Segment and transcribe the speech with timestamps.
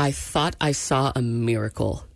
[0.00, 2.06] I thought I saw a miracle.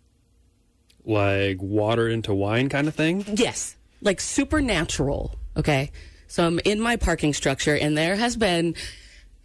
[1.05, 3.23] like water into wine kind of thing.
[3.35, 5.35] Yes, like supernatural.
[5.55, 5.91] Okay.
[6.27, 8.73] So I'm in my parking structure, and there has been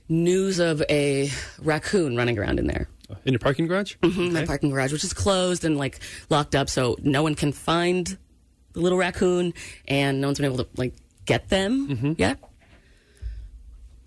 [0.08, 1.30] news of a
[1.62, 2.88] raccoon running around in there.
[3.26, 3.96] In your parking garage?
[4.02, 5.98] Mhm, My parking garage, which is closed and like
[6.30, 8.16] locked up, so no one can find
[8.72, 9.52] the little raccoon,
[9.86, 10.94] and no one's been able to like
[11.26, 12.38] get them yet.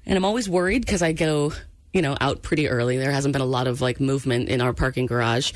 [0.06, 1.54] And I'm always worried because I go,
[1.94, 2.98] you know, out pretty early.
[2.98, 5.54] There hasn't been a lot of like movement in our parking garage.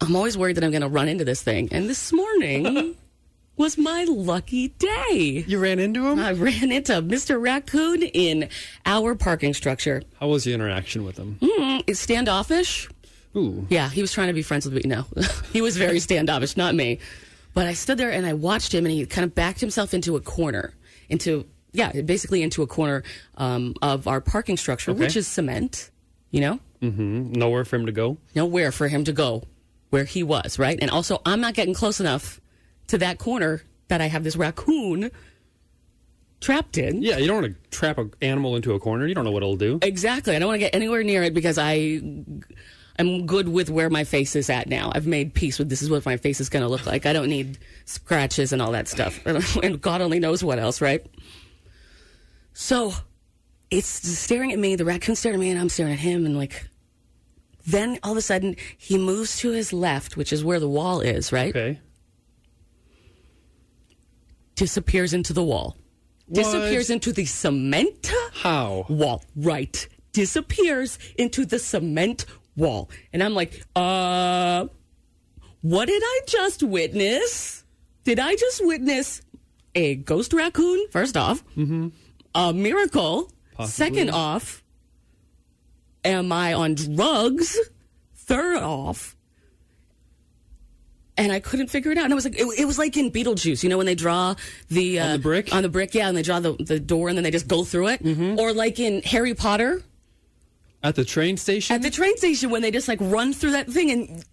[0.00, 1.68] I'm always worried that I'm going to run into this thing.
[1.70, 2.96] And this morning
[3.56, 5.44] was my lucky day.
[5.46, 6.18] You ran into him?
[6.18, 7.40] I ran into Mr.
[7.40, 8.48] Raccoon in
[8.86, 10.02] our parking structure.
[10.18, 11.38] How was the interaction with him?
[11.40, 12.88] Mm, it's standoffish.
[13.36, 13.66] Ooh.
[13.68, 14.82] Yeah, he was trying to be friends with me.
[14.84, 15.04] No,
[15.52, 17.00] he was very standoffish, not me.
[17.52, 20.16] But I stood there and I watched him, and he kind of backed himself into
[20.16, 20.74] a corner,
[21.08, 23.02] into yeah, basically into a corner
[23.36, 25.00] um, of our parking structure, Okay.
[25.00, 25.90] which is cement.
[26.30, 27.32] You know, Mm-hmm.
[27.32, 28.18] Nowhere for him to go.
[28.34, 29.42] nowhere for him to go
[29.90, 30.78] where he was, right?
[30.80, 32.40] And also, I'm not getting close enough
[32.88, 35.10] to that corner that I have this raccoon
[36.40, 37.02] trapped in.
[37.02, 39.06] Yeah, you don't want to trap an animal into a corner.
[39.06, 39.78] You don't know what it'll do.
[39.82, 40.36] Exactly.
[40.36, 42.00] I don't want to get anywhere near it because I
[42.98, 44.92] am good with where my face is at now.
[44.94, 47.06] I've made peace with this is what my face is going to look like.
[47.06, 49.24] I don't need scratches and all that stuff.
[49.62, 51.04] and God only knows what else, right?
[52.60, 52.92] So
[53.70, 56.36] it's staring at me, the raccoon's staring at me, and I'm staring at him, and
[56.36, 56.68] like,
[57.64, 61.00] then all of a sudden he moves to his left, which is where the wall
[61.00, 61.50] is, right?
[61.54, 61.78] Okay.
[64.56, 65.76] Disappears into the wall.
[66.32, 68.86] Disappears into the cement How?
[68.88, 69.22] wall.
[69.36, 69.88] Right.
[70.12, 72.26] Disappears into the cement
[72.56, 72.90] wall.
[73.12, 74.66] And I'm like, uh,
[75.60, 77.62] what did I just witness?
[78.02, 79.22] Did I just witness
[79.76, 81.44] a ghost raccoon, first off?
[81.56, 81.90] Mm-hmm.
[82.34, 83.32] A miracle.
[83.66, 84.62] Second off,
[86.04, 87.58] am I on drugs?
[88.14, 89.16] Third off,
[91.16, 92.04] and I couldn't figure it out.
[92.04, 94.34] And I was like, it, it was like in Beetlejuice, you know, when they draw
[94.68, 95.54] the uh, On the brick?
[95.54, 97.64] on the brick, yeah, and they draw the, the door, and then they just go
[97.64, 98.38] through it, Mm-hmm.
[98.38, 99.82] or like in Harry Potter
[100.82, 101.74] At the train station?
[101.74, 104.24] at the train station when they just like run through that thing, and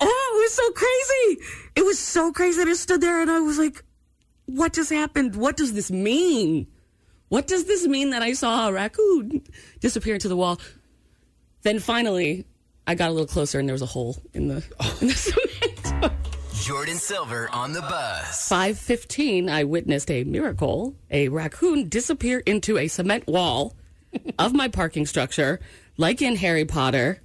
[0.00, 1.42] oh, it was so crazy!
[1.76, 2.62] It was so crazy.
[2.62, 3.82] I just stood there, and I was like,
[4.46, 5.34] what just happened?
[5.36, 6.68] What does this mean?
[7.32, 9.42] What does this mean that I saw a raccoon
[9.80, 10.60] disappear into the wall?
[11.62, 12.44] Then finally,
[12.86, 14.56] I got a little closer, and there was a hole in the,
[15.00, 16.12] in the cement.
[16.52, 18.48] Jordan Silver on the Buzz.
[18.48, 20.94] 515, I witnessed a miracle.
[21.10, 23.76] A raccoon disappear into a cement wall
[24.38, 25.58] of my parking structure,
[25.96, 27.22] like in Harry Potter.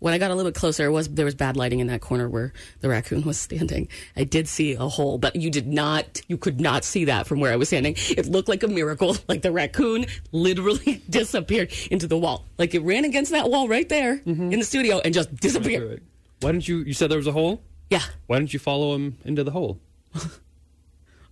[0.00, 2.00] When I got a little bit closer, it was there was bad lighting in that
[2.00, 3.86] corner where the raccoon was standing.
[4.16, 7.38] I did see a hole, but you did not, you could not see that from
[7.38, 7.94] where I was standing.
[8.08, 12.80] It looked like a miracle, like the raccoon literally disappeared into the wall, like it
[12.80, 14.52] ran against that wall right there mm-hmm.
[14.52, 16.02] in the studio and just disappeared.
[16.40, 16.78] Why didn't you?
[16.78, 17.62] You said there was a hole?
[17.90, 19.80] Yeah, Why didn't you follow him into the hole?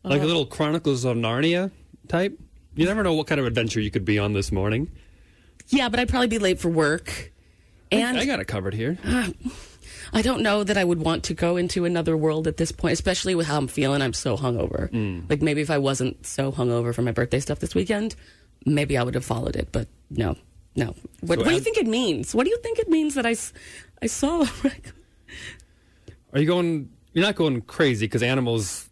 [0.03, 1.71] like a uh, little Chronicles of Narnia
[2.09, 2.39] type?
[2.75, 4.91] You never know what kind of adventure you could be on this morning.
[5.69, 7.33] yeah, but I'd probably be late for work.
[7.91, 8.99] And I got it covered here.
[10.13, 12.93] I don't know that I would want to go into another world at this point,
[12.93, 14.01] especially with how I'm feeling.
[14.01, 15.29] I'm so hungover.
[15.29, 18.17] Like maybe if I wasn't so hungover for my birthday stuff this weekend,
[18.65, 19.69] maybe I would have followed it.
[19.71, 20.37] But no,
[20.77, 20.95] no.
[21.21, 22.35] What, So what do you think it means?
[22.35, 23.37] What do you think it means that I,
[24.03, 24.43] I saw?
[24.43, 24.51] a?
[26.33, 26.91] Are you going?
[27.13, 28.89] You're not going crazy because animals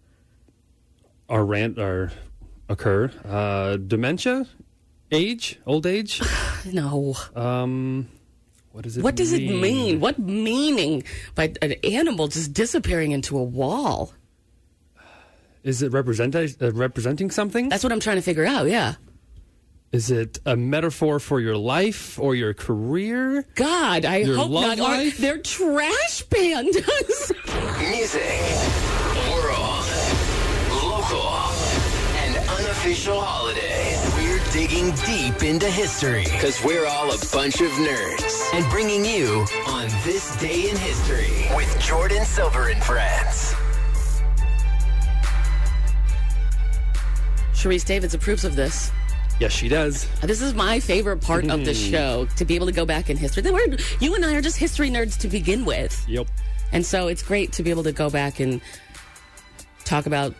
[1.29, 2.13] are rant are
[2.69, 3.11] occur.
[3.25, 4.47] Uh, dementia,
[5.13, 6.21] age, old age.
[6.73, 7.15] no.
[7.35, 8.09] Um,
[8.77, 9.03] what does it?
[9.03, 10.01] What does it mean?
[10.01, 11.03] What meaning
[11.35, 14.13] by an animal just disappearing into a wall?
[15.63, 17.71] Is it represent uh, representing something?
[17.71, 18.69] That's what I'm trying to figure out.
[18.69, 18.97] Yeah.
[19.93, 23.47] Is it a metaphor for your life or your career?
[23.55, 24.79] God, I Your hope love not.
[24.79, 25.17] Or life?
[25.17, 27.33] They're trash pandas.
[27.81, 28.21] Music,
[29.33, 29.87] world,
[30.83, 31.33] local,
[32.21, 33.86] and unofficial holiday.
[34.87, 39.89] We're deep into history because we're all a bunch of nerds and bringing you on
[40.05, 43.53] this day in history with Jordan Silver and friends.
[47.53, 48.93] Sharice Davids approves of this.
[49.41, 50.07] Yes, she does.
[50.21, 51.91] This is my favorite part of the mm-hmm.
[51.91, 53.43] show to be able to go back in history.
[53.43, 56.05] We're, you and I are just history nerds to begin with.
[56.07, 56.29] Yep.
[56.71, 58.61] And so it's great to be able to go back and
[59.85, 60.33] talk about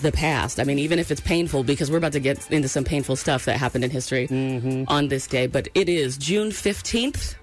[0.00, 0.60] the past.
[0.60, 3.44] I mean, even if it's painful, because we're about to get into some painful stuff
[3.44, 4.84] that happened in history mm-hmm.
[4.88, 5.46] on this day.
[5.46, 7.34] But it is June 15th.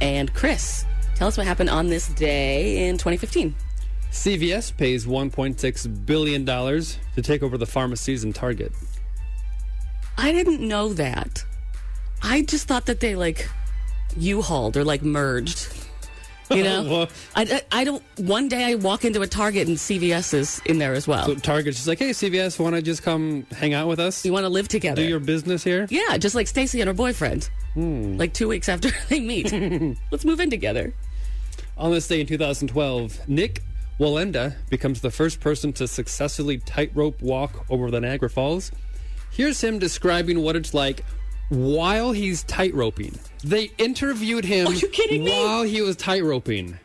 [0.00, 0.84] And Chris,
[1.14, 3.54] tell us what happened on this day in 2015.
[4.10, 8.72] CVS pays $1.6 billion to take over the pharmacies in Target.
[10.18, 11.44] I didn't know that.
[12.22, 13.48] I just thought that they like
[14.16, 15.68] U-hauled or like merged.
[16.50, 18.02] You know, I, I, don't.
[18.18, 21.26] One day I walk into a Target and CVS is in there as well.
[21.26, 24.24] So Target's just like, hey, CVS, want to just come hang out with us?
[24.24, 25.02] you want to live together?
[25.02, 25.86] Do your business here?
[25.90, 27.48] Yeah, just like Stacy and her boyfriend.
[27.74, 28.16] Hmm.
[28.16, 29.52] Like two weeks after they meet.
[30.10, 30.94] Let's move in together.
[31.76, 33.62] On this day in 2012, Nik
[33.98, 38.72] Wallenda becomes the first person to successfully tightrope walk over the Niagara Falls.
[39.30, 41.04] Here's him describing what it's like
[41.48, 43.18] while he's tightroping.
[43.44, 45.30] They interviewed him Are you kidding me?
[45.30, 46.76] while he was tightroping.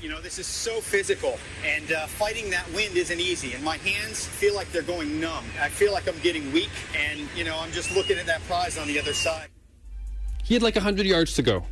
[0.00, 3.52] You know, this is so physical, and uh, fighting that wind isn't easy.
[3.52, 5.44] And my hands feel like they're going numb.
[5.60, 8.76] I feel like I'm getting weak, and, you know, I'm just looking at that prize
[8.78, 9.46] on the other side.
[10.42, 11.64] He had like 100 yards to go.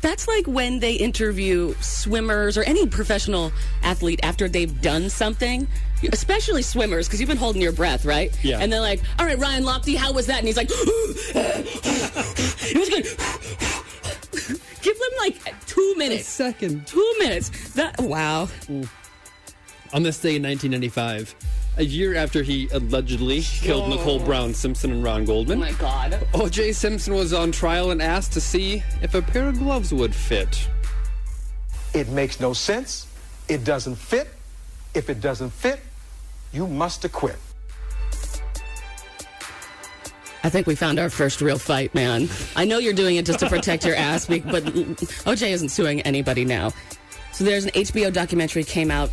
[0.00, 3.50] That's like when they interview swimmers or any professional
[3.82, 5.66] athlete after they've done something,
[6.12, 8.30] especially swimmers, because you've been holding your breath, right?
[8.44, 8.60] Yeah.
[8.60, 10.38] And they're like, all right, Ryan Lochte, how was that?
[10.38, 13.04] And he's like, it was good.
[14.82, 16.28] Give them like two minutes.
[16.28, 16.86] A second.
[16.86, 17.72] Two minutes.
[17.72, 18.48] That wow.
[19.92, 21.34] On this day in 1995,
[21.78, 26.26] a year after he allegedly killed Nicole Brown Simpson and Ron Oh Goldman, my god.
[26.34, 26.72] O.J.
[26.72, 30.68] Simpson was on trial and asked to see if a pair of gloves would fit.
[31.94, 33.06] It makes no sense.
[33.48, 34.28] It doesn't fit.
[34.94, 35.80] If it doesn't fit,
[36.52, 37.36] you must acquit.
[40.44, 42.28] I think we found our first real fight, man.
[42.56, 46.44] I know you're doing it just to protect your ass, but OJ isn't suing anybody
[46.44, 46.72] now.
[47.32, 49.10] So there's an HBO documentary came out,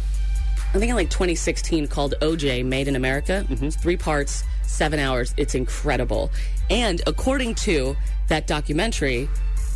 [0.75, 3.45] I think in like 2016, called OJ Made in America.
[3.50, 5.33] It's three parts, seven hours.
[5.38, 6.30] It's incredible.
[6.69, 7.95] And according to
[8.27, 9.30] that documentary,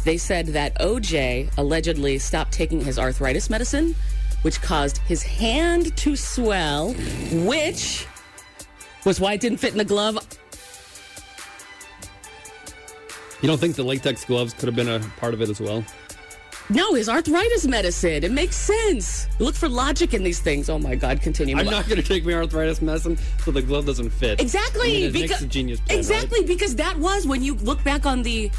[0.04, 3.96] they said that OJ allegedly stopped taking his arthritis medicine,
[4.42, 6.92] which caused his hand to swell,
[7.31, 8.06] which
[9.06, 10.18] was why it didn't fit in the glove.
[13.42, 15.81] You don't think the latex gloves could have been a part of it as well?
[16.69, 18.24] No, his arthritis medicine.
[18.24, 19.27] It makes sense.
[19.39, 20.69] Look for logic in these things.
[20.69, 21.57] Oh my God, continue.
[21.57, 24.39] I'm not going to take my arthritis medicine so the glove doesn't fit.
[24.39, 26.48] exactly I mean, it because a genius plan, exactly right?
[26.48, 28.51] because that was when you look back on the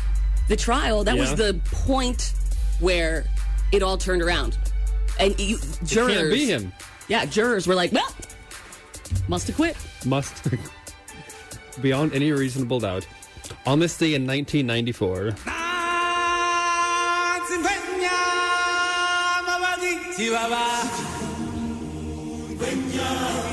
[0.49, 1.05] the trial.
[1.05, 2.35] That was the point
[2.81, 3.25] where
[3.73, 4.59] it all turned around,
[5.21, 6.73] and you, jurors Can't be him.
[7.07, 8.13] Yeah, jurors were like, well,
[9.29, 9.77] must have quit.
[10.05, 10.49] Must,
[11.81, 13.07] beyond any reasonable doubt.
[13.67, 15.35] On this day in 1994,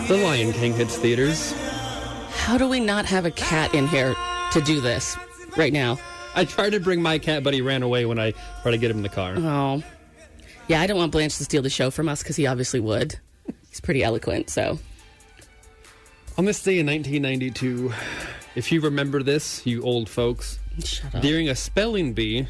[0.07, 1.53] The Lion King hits theaters.
[2.31, 4.13] How do we not have a cat in here
[4.51, 5.15] to do this
[5.55, 5.97] right now?
[6.35, 8.33] I tried to bring my cat, but he ran away when I
[8.63, 9.35] tried to get him in the car.
[9.37, 9.81] Oh,
[10.67, 10.81] yeah.
[10.81, 13.17] I don't want Blanche to steal the show from us because he obviously would.
[13.69, 14.77] He's pretty eloquent, so.
[16.37, 17.93] On this day in 1992,
[18.55, 21.21] if you remember this, you old folks, Shut up.
[21.21, 22.49] during a spelling bee,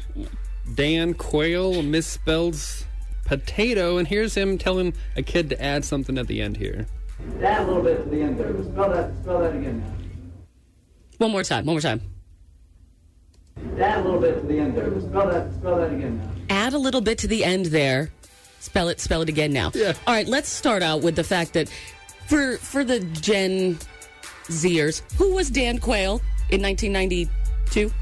[0.74, 2.82] Dan Quayle misspells
[3.28, 6.86] potato, and here's him telling a kid to add something at the end here.
[7.42, 8.52] Add a little bit to the end there.
[8.64, 9.92] Spell that, spell that again now.
[11.18, 11.66] One more time.
[11.66, 12.00] One more time.
[13.78, 15.00] Add a little bit to the end there.
[15.00, 16.30] Spell that, spell that again now.
[16.48, 18.10] add a little bit to the end there.
[18.60, 19.70] Spell it, spell it again now.
[19.74, 19.92] Yeah.
[20.06, 21.68] All right, let's start out with the fact that
[22.26, 23.78] for for the Gen
[24.46, 26.20] Zers, who was Dan Quayle
[26.50, 27.30] in 1992?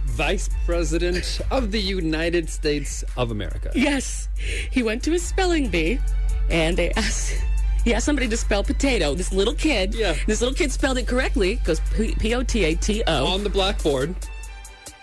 [0.07, 3.71] Vice President of the United States of America.
[3.75, 4.29] Yes,
[4.71, 5.99] he went to a spelling bee,
[6.51, 7.35] and they asked.
[7.85, 9.15] He asked somebody to spell potato.
[9.15, 10.17] This little kid, Yeah.
[10.27, 11.57] this little kid spelled it correctly.
[11.65, 13.27] Goes P O T A T O.
[13.27, 14.15] On the blackboard.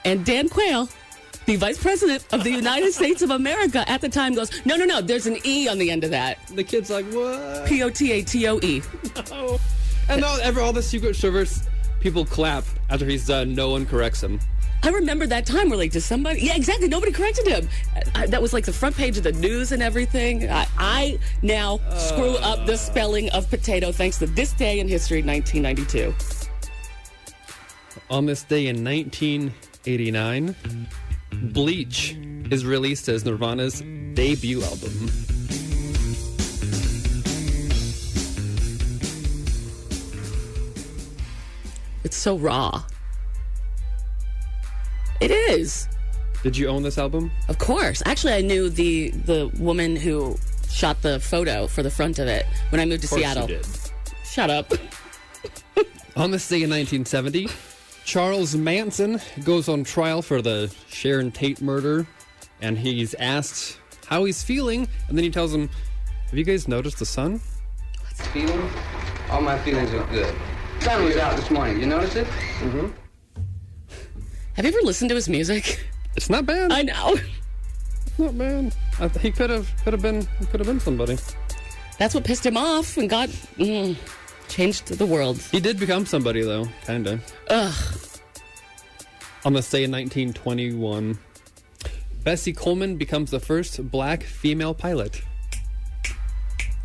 [0.04, 0.90] And Dan Quayle,
[1.46, 4.84] the Vice President of the United States of America at the time, goes, No, no,
[4.84, 5.00] no.
[5.02, 6.40] There's an E on the end of that.
[6.48, 7.66] The kid's like, what?
[7.68, 8.82] P O T A T O E.
[9.32, 9.60] Oh.
[10.10, 11.64] And all, all the Secret Service
[12.02, 13.56] people clap after he's done.
[13.56, 14.42] No one corrects him.
[14.86, 16.42] I remember that time where, like, does somebody?
[16.42, 16.90] Yeah, exactly.
[16.90, 17.70] Nobody corrected him.
[18.16, 20.50] I, that was like the front page of the news and everything.
[20.50, 25.24] I, I now screw up the spelling of potato thanks to this day in history,
[25.24, 26.14] 1992.
[28.10, 30.54] On this day in 1989,
[31.32, 32.18] Bleach
[32.52, 33.82] is released as Nirvana's
[34.14, 35.10] debut album.
[42.04, 42.84] It's so raw.
[45.24, 45.88] It is.
[46.44, 47.32] Did you own this album?
[47.48, 48.04] Of course.
[48.06, 50.38] Actually, I knew the the woman who
[50.70, 53.28] shot the photo for the front of it when I moved to Of course you
[53.28, 53.48] Seattle.
[53.48, 53.68] did.
[54.26, 54.74] Shut up.
[56.16, 57.48] On this day in 1970,
[58.06, 62.06] Charles Manson goes on trial for the Sharon Tate murder,
[62.62, 65.70] and he's asked how he's feeling, and then he tells him,
[66.30, 67.40] "Have you guys noticed the sun?"
[68.34, 68.70] Feeling?
[69.32, 70.36] All my feelings are good.
[70.82, 71.80] Sun was out this morning.
[71.80, 72.28] You notice it?
[72.28, 72.88] Mm-hmm.
[74.56, 75.84] Have you ever listened to his music?
[76.16, 76.72] It's not bad.
[76.72, 77.16] I know.
[78.20, 78.76] Not bad.
[79.00, 81.18] I, he could have could have been could have been somebody.
[81.98, 83.96] That's what pissed him off and got mm,
[84.50, 85.40] changed the world.
[85.40, 87.20] He did become somebody though, kinda.
[87.50, 87.74] Ugh.
[89.46, 91.18] On this day in 1921,
[92.24, 95.22] Bessie Coleman becomes the first black female pilot.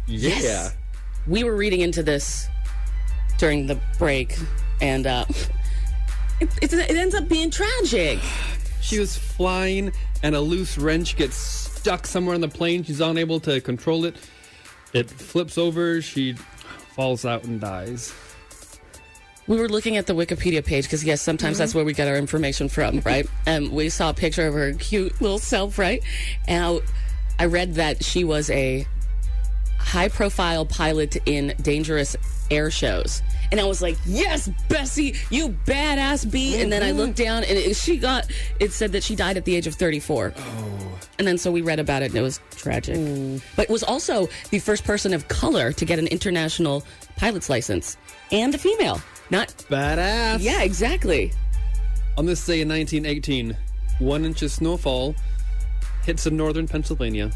[0.06, 0.30] Yeah.
[0.30, 0.76] Yes.
[1.26, 2.48] We were reading into this
[3.37, 4.37] during the break,
[4.80, 5.26] and uh,
[6.40, 8.18] it, it, it ends up being tragic.
[8.80, 9.92] She was flying,
[10.23, 12.85] and a loose wrench gets stuck somewhere on the plane.
[12.85, 14.16] She's unable to control it.
[14.92, 16.00] It flips over.
[16.00, 16.35] She
[16.95, 18.14] falls out and dies.
[19.47, 21.61] We were looking at the Wikipedia page because, yes, sometimes mm-hmm.
[21.61, 23.26] that's where we get our information from, right?
[23.47, 26.02] And we saw a picture of her cute little self, right?
[26.47, 26.64] And
[27.38, 28.87] I, I read that she was a
[29.88, 32.14] high profile pilot in dangerous
[32.50, 33.23] air shows.
[33.50, 36.61] And I was like, yes, Bessie, you badass bee.
[36.61, 38.30] And then I looked down and it, she got,
[38.61, 40.35] it said that she died at the age of 34.
[40.37, 40.99] Oh.
[41.18, 42.97] And then so we read about it and it was tragic.
[43.57, 46.85] But was also the first person of color to get an international
[47.16, 47.97] pilot's license
[48.30, 49.00] and a female.
[49.30, 50.38] Not Badass.
[50.40, 51.33] yeah, exactly.
[52.18, 53.57] On this day in 1918,
[54.00, 55.14] one inch of snowfall
[56.04, 57.30] hits in northern Pennsylvania.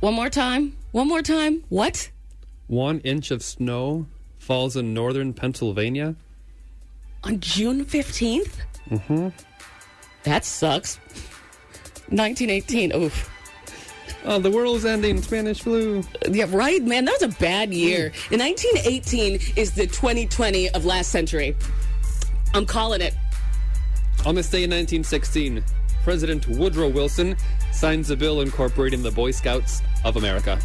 [0.00, 0.76] One more time.
[0.92, 1.64] One more time.
[1.68, 2.10] What?
[2.66, 4.06] One inch of snow
[4.38, 6.14] falls in northern Pennsylvania.
[7.24, 8.52] On June 15th?
[8.90, 9.28] Mm-hmm.
[10.24, 10.98] That sucks.
[12.08, 12.94] 1918.
[12.94, 13.30] Oof.
[14.24, 15.22] Oh, the world's ending.
[15.22, 16.02] Spanish flu.
[16.28, 17.04] Yeah, right, man.
[17.04, 18.12] That was a bad year.
[18.30, 21.56] And 1918 is the 2020 of last century.
[22.54, 23.14] I'm calling it.
[24.24, 25.62] On this day in 1916,
[26.02, 27.36] President Woodrow Wilson
[27.76, 30.58] signs a bill incorporating the Boy Scouts of America.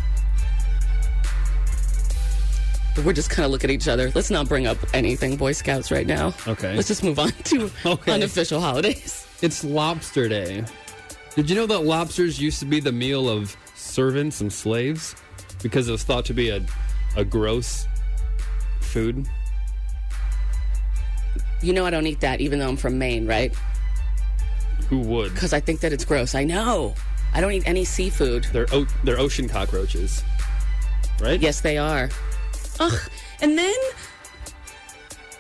[3.06, 4.12] We're just kind of looking at each other.
[4.16, 6.34] Let's not bring up anything Boy Scouts right now.
[6.48, 6.76] Okay.
[6.76, 8.12] Let's just move on to Okay.
[8.14, 9.28] unofficial holidays.
[9.42, 10.64] It's Lobster Day.
[11.36, 15.16] Did you know that lobsters used to be the meal of servants and slaves
[15.64, 16.66] because it was thought to be a,
[17.16, 17.88] a gross
[18.82, 19.28] food?
[21.62, 23.56] You know I don't eat that even though I'm from Maine, right?
[24.92, 25.34] Who would?
[25.34, 26.36] Because I think that it's gross.
[26.36, 26.94] I know.
[27.34, 28.44] I don't eat any seafood.
[28.52, 30.22] They're o- they're ocean cockroaches,
[31.22, 31.40] right?
[31.40, 32.10] Yes, they are.
[32.82, 33.00] Ugh.
[33.40, 33.74] And then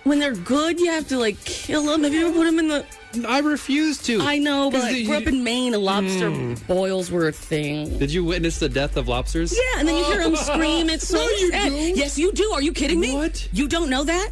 [0.05, 2.05] when they're good, you have to like kill them.
[2.05, 2.85] Have you ever put them in the?
[3.27, 4.21] I refuse to.
[4.21, 6.53] I know, but I grew up in Maine, and lobster hmm.
[6.65, 7.99] boils were a thing.
[7.99, 9.53] Did you witness the death of lobsters?
[9.53, 10.89] Yeah, and then you hear them scream.
[10.89, 11.69] It's so No, you sad.
[11.73, 11.97] don't.
[11.97, 12.51] Yes, you do.
[12.53, 13.13] Are you kidding me?
[13.13, 13.49] What?
[13.51, 14.31] You don't know that?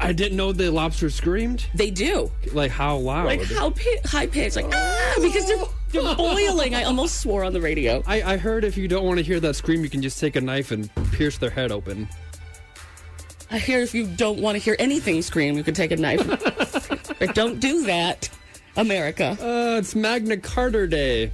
[0.00, 1.66] I didn't know the lobster screamed.
[1.74, 2.30] They do.
[2.52, 3.26] Like how loud?
[3.26, 4.56] Like how pi- high pitched?
[4.56, 6.74] Like ah, because they're they're boiling.
[6.74, 8.02] I almost swore on the radio.
[8.06, 10.36] I, I heard if you don't want to hear that scream, you can just take
[10.36, 12.08] a knife and pierce their head open.
[13.50, 16.26] I hear if you don't want to hear anything scream, you can take a knife.
[17.18, 18.30] but don't do that,
[18.76, 19.36] America.
[19.40, 21.30] Uh, it's Magna Carta Day.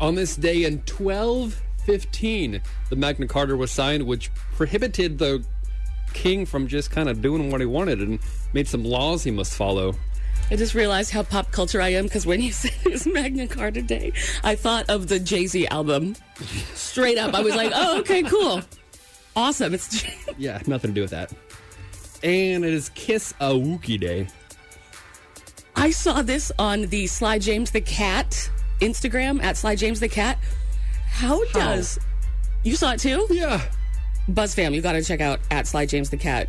[0.00, 5.44] On this day in 1215, the Magna Carta was signed, which prohibited the
[6.12, 8.18] king from just kind of doing what he wanted and
[8.52, 9.94] made some laws he must follow.
[10.50, 13.46] I just realized how pop culture I am because when you said it was Magna
[13.46, 14.12] Carta Day,
[14.42, 16.16] I thought of the Jay Z album.
[16.74, 18.62] Straight up, I was like, "Oh, okay, cool,
[19.36, 20.04] awesome." It's
[20.38, 21.32] Yeah, nothing to do with that.
[22.22, 24.28] And it is Kiss a Wookie Day.
[25.76, 28.50] I saw this on the Sly James the Cat
[28.80, 30.38] Instagram at Sly James the Cat.
[31.08, 31.98] How does
[32.64, 33.26] you saw it too?
[33.30, 33.62] Yeah.
[34.28, 36.48] Buzz fam, you got to check out at Sly James the Cat.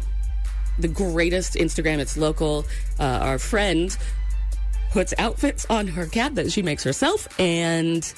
[0.79, 1.99] The greatest Instagram.
[1.99, 2.65] It's local.
[2.99, 3.95] Uh, our friend
[4.91, 8.13] puts outfits on her cat that she makes herself, and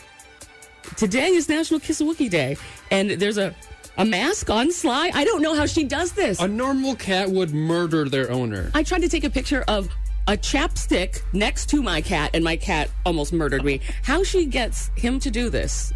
[0.96, 2.58] today is National Kiss a Wookie Day.
[2.90, 3.56] And there's a
[3.98, 5.12] a mask on Sly.
[5.14, 6.40] I don't know how she does this.
[6.40, 8.72] A normal cat would murder their owner.
[8.74, 9.90] I tried to take a picture of
[10.28, 13.82] a chapstick next to my cat, and my cat almost murdered me.
[14.04, 15.92] How she gets him to do this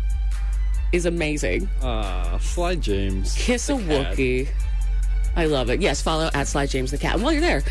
[0.95, 1.69] is amazing.
[1.81, 3.35] Ah, Sly James.
[3.37, 4.15] Kiss a the cat.
[4.17, 4.47] Wookie.
[5.35, 5.81] I love it.
[5.81, 7.15] Yes, follow at Sly James the cat.
[7.15, 7.61] And while you're there,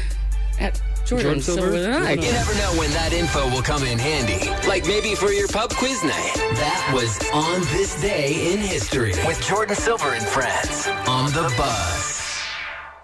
[0.61, 1.71] at Jordan, Jordan so Silver?
[1.71, 2.13] would I.
[2.13, 4.49] You never know when that info will come in handy.
[4.69, 6.33] Like maybe for your pub quiz night.
[6.35, 12.39] That was On This Day in History with Jordan Silver and friends on the Buzz.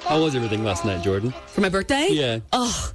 [0.00, 1.32] How was everything last night, Jordan?
[1.46, 2.08] For my birthday?
[2.10, 2.40] Yeah.
[2.52, 2.92] Oh,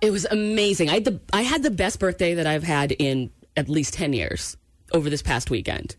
[0.00, 0.88] it was amazing.
[0.88, 4.12] I had the I had the best birthday that I've had in at least 10
[4.12, 4.56] years
[4.92, 5.96] over this past weekend.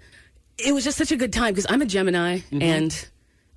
[0.57, 2.61] It was just such a good time because I'm a Gemini mm-hmm.
[2.61, 3.07] and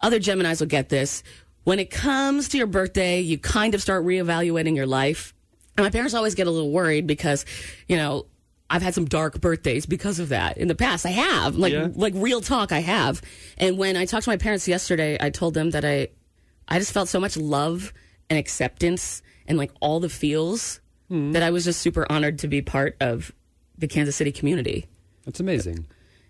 [0.00, 1.22] other Geminis will get this.
[1.64, 5.34] When it comes to your birthday, you kind of start reevaluating your life.
[5.76, 7.44] And my parents always get a little worried because,
[7.88, 8.26] you know,
[8.70, 11.06] I've had some dark birthdays because of that in the past.
[11.06, 11.88] I have, like, Yeah.
[11.94, 13.22] like real talk, I have.
[13.56, 16.08] And when I talked to my parents yesterday, I told them that I,
[16.68, 17.92] I just felt so much love
[18.28, 21.32] and acceptance and like all the feels hmm.
[21.32, 23.32] that I was just super honored to be part of
[23.78, 24.86] the Kansas City community.
[25.24, 25.86] That's amazing.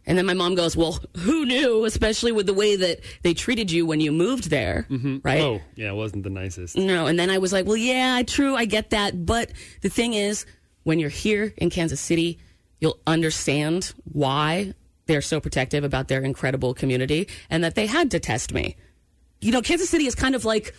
[0.09, 1.85] And then my mom goes, "Well, who knew?
[1.85, 5.19] Especially with the way that they treated you when you moved there, mm-hmm.
[5.23, 6.77] right?" Oh, yeah, it wasn't the nicest.
[6.79, 9.27] No, and then I was like, well, yeah, true, I get that.
[9.27, 10.47] But the thing is,
[10.83, 12.39] when you're here in Kansas City,
[12.81, 14.73] you'll understand why
[15.07, 18.77] they're so protective about their incredible community and that they had to test me.
[19.43, 20.75] You know, Kansas City is kind of like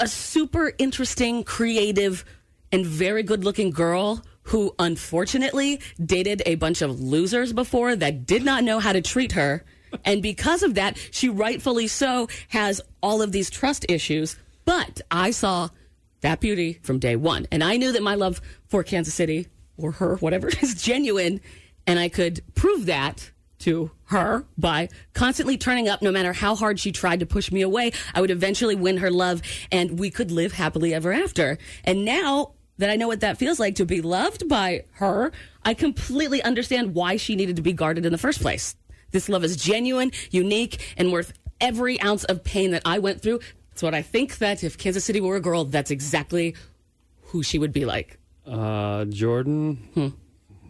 [0.00, 2.24] a super interesting, creative,
[2.72, 8.44] and very good looking girl who unfortunately dated a bunch of losers before that did
[8.44, 9.64] not know how to treat her.
[10.04, 14.36] And because of that, she rightfully so has all of these trust issues.
[14.64, 15.68] But I saw
[16.20, 17.46] that beauty from day one.
[17.50, 21.40] And I knew that my love for Kansas City or her, whatever, is genuine.
[21.86, 26.78] And I could prove that to her by constantly turning up no matter how hard
[26.78, 27.92] she tried to push me away.
[28.14, 31.58] I would eventually win her love and we could live happily ever after.
[31.84, 35.32] And now that I know what that feels like to be loved by her,
[35.64, 38.76] I completely understand why she needed to be guarded in the first place.
[39.10, 43.40] This love is genuine, unique, and worth every ounce of pain that I went through.
[43.72, 46.54] It's what I think that if Kansas City were a girl, that's exactly
[47.22, 48.18] who she would be like.
[48.46, 50.14] Uh, Jordan,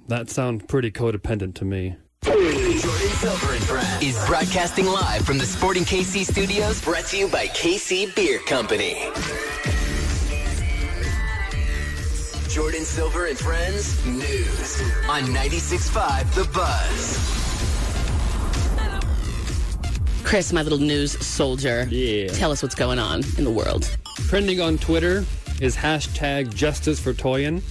[0.09, 1.97] that sounds pretty codependent to me.
[2.23, 7.29] Jordan Silver and Friends is broadcasting live from the Sporting KC studios brought to you
[7.29, 8.97] by KC Beer Company.
[12.59, 17.17] Jordan Silver and Friends News on 96.5 The Buzz.
[20.25, 21.87] Chris, my little news soldier.
[21.89, 22.27] Yeah.
[22.33, 23.89] Tell us what's going on in the world.
[24.27, 25.25] Trending on Twitter
[25.61, 27.63] is hashtag justice for Toyin.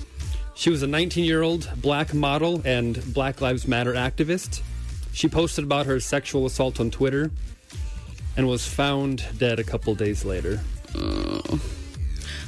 [0.55, 4.61] She was a 19 year old black model and Black Lives Matter activist.
[5.11, 7.29] She posted about her sexual assault on Twitter
[8.37, 10.61] and was found dead a couple days later.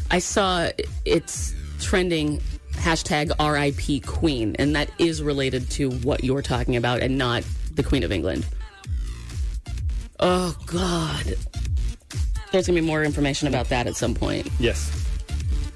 [0.09, 0.69] I saw
[1.03, 2.41] it's trending
[2.73, 7.83] hashtag RIP Queen, and that is related to what you're talking about and not the
[7.83, 8.45] Queen of England.
[10.19, 11.35] Oh, God.
[12.51, 14.49] There's going to be more information about that at some point.
[14.59, 14.91] Yes.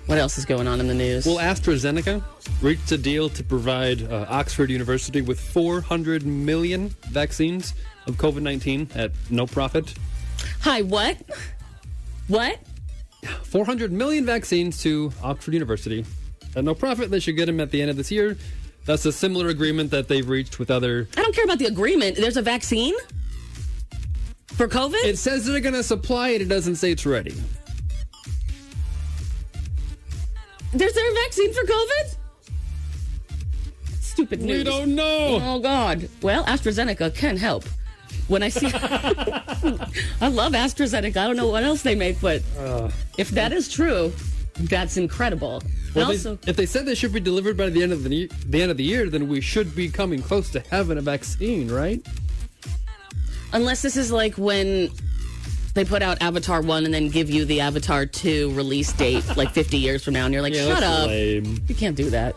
[0.05, 1.25] What else is going on in the news?
[1.25, 2.21] Well, AstraZeneca
[2.61, 7.73] reached a deal to provide uh, Oxford University with 400 million vaccines
[8.05, 9.93] of COVID 19 at no profit.
[10.61, 11.17] Hi, what?
[12.27, 12.59] What?
[13.43, 16.05] 400 million vaccines to Oxford University
[16.55, 17.11] at no profit.
[17.11, 18.37] They should get them at the end of this year.
[18.85, 21.07] That's a similar agreement that they've reached with other.
[21.17, 22.17] I don't care about the agreement.
[22.17, 22.93] There's a vaccine
[24.47, 25.03] for COVID?
[25.05, 26.41] It says they're going to supply it.
[26.41, 27.33] It doesn't say it's ready.
[30.73, 32.15] There's there a vaccine for COVID?
[33.99, 34.59] Stupid news.
[34.59, 35.39] We don't know.
[35.41, 36.09] Oh God.
[36.21, 37.63] Well, AstraZeneca can help.
[38.33, 41.17] When I see, I love AstraZeneca.
[41.17, 42.89] I don't know what else they make, but uh.
[43.15, 44.11] if that is true,
[44.61, 45.61] that's incredible.
[45.93, 48.31] Well, they- also, if they said they should be delivered by the end of the,
[48.47, 51.69] the end of the year, then we should be coming close to having a vaccine,
[51.71, 52.03] right?
[53.53, 54.89] unless this is like when
[55.75, 59.51] they put out Avatar one and then give you the Avatar two release date like
[59.51, 61.05] 50 years from now, and you're like, Yeah, shut up.
[61.07, 61.59] lame.
[61.67, 62.35] You can't do that.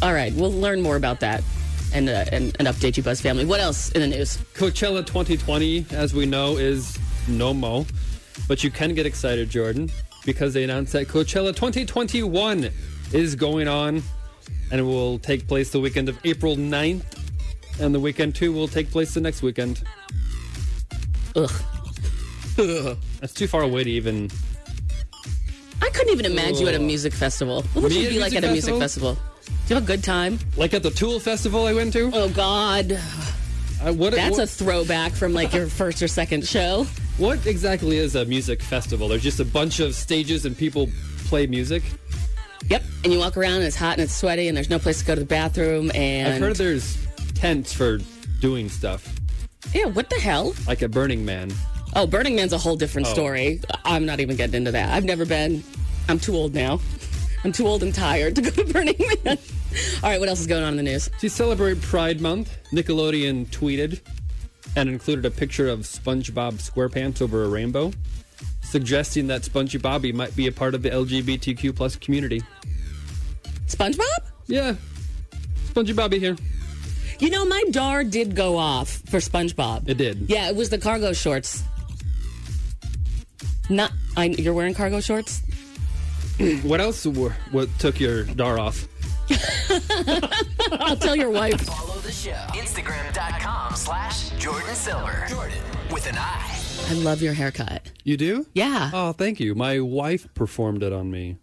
[0.00, 1.44] All right, we'll learn more about that
[1.92, 3.44] and uh, and, and update you, Buzz family.
[3.44, 4.38] What else in the news?
[4.54, 6.98] Coachella 2020, as we know, is
[7.28, 7.86] no mo.
[8.46, 9.90] But you can get excited, Jordan,
[10.24, 12.70] because they announced that Coachella 2021
[13.12, 14.02] is going on
[14.70, 17.04] and it will take place the weekend of April 9th.
[17.80, 19.82] And the weekend two will take place the next weekend.
[21.36, 21.50] Ugh.
[23.20, 24.30] That's too far away to even.
[25.80, 27.62] I couldn't even imagine you at a music festival.
[27.72, 29.16] What would Me you be like at a music festival?
[29.68, 30.38] You have a good time?
[30.56, 32.10] Like at the Tool Festival I went to?
[32.12, 32.92] Oh God.
[33.80, 36.84] Uh, what, That's what, a throwback from like your first or second show.
[37.16, 39.06] what exactly is a music festival?
[39.08, 40.88] There's just a bunch of stages and people
[41.26, 41.82] play music.
[42.68, 42.82] Yep.
[43.04, 45.04] And you walk around and it's hot and it's sweaty and there's no place to
[45.06, 46.98] go to the bathroom and I've heard there's
[47.34, 47.98] tents for
[48.40, 49.14] doing stuff,
[49.72, 50.54] Yeah, what the hell?
[50.66, 51.52] like a Burning Man.
[51.94, 53.12] Oh, Burning Man's a whole different Oh.
[53.12, 53.60] story.
[53.84, 54.90] I'm not even getting into that.
[54.92, 55.62] I've never been.
[56.08, 56.80] I'm too old now.
[57.44, 59.38] I'm too old and tired to go to Burning Man.
[60.02, 61.10] All right, what else is going on in the news?
[61.20, 64.00] To celebrate Pride Month, Nickelodeon tweeted
[64.76, 67.92] and included a picture of SpongeBob SquarePants over a rainbow,
[68.62, 72.42] suggesting that Spongy Bobby might be a part of the LGBTQ plus community.
[73.66, 74.02] SpongeBob?
[74.46, 74.74] Yeah,
[75.66, 76.36] Spongy Bobby here.
[77.18, 79.88] You know, my DAR did go off for SpongeBob.
[79.88, 80.30] It did.
[80.30, 81.62] Yeah, it was the cargo shorts.
[83.68, 85.42] Not, I, you're wearing cargo shorts?
[86.62, 87.04] What else?
[87.04, 88.86] were- What took your dar off?
[90.80, 91.60] I'll tell your wife.
[91.62, 92.32] Follow the show.
[92.54, 95.24] Instagram.com slash Jordan Silver.
[95.28, 95.58] Jordan
[95.92, 96.54] with an I.
[96.88, 97.90] I love your haircut.
[98.04, 98.46] You do?
[98.54, 98.90] Yeah.
[98.92, 99.54] Oh, thank you.
[99.54, 101.36] My wife performed it on me.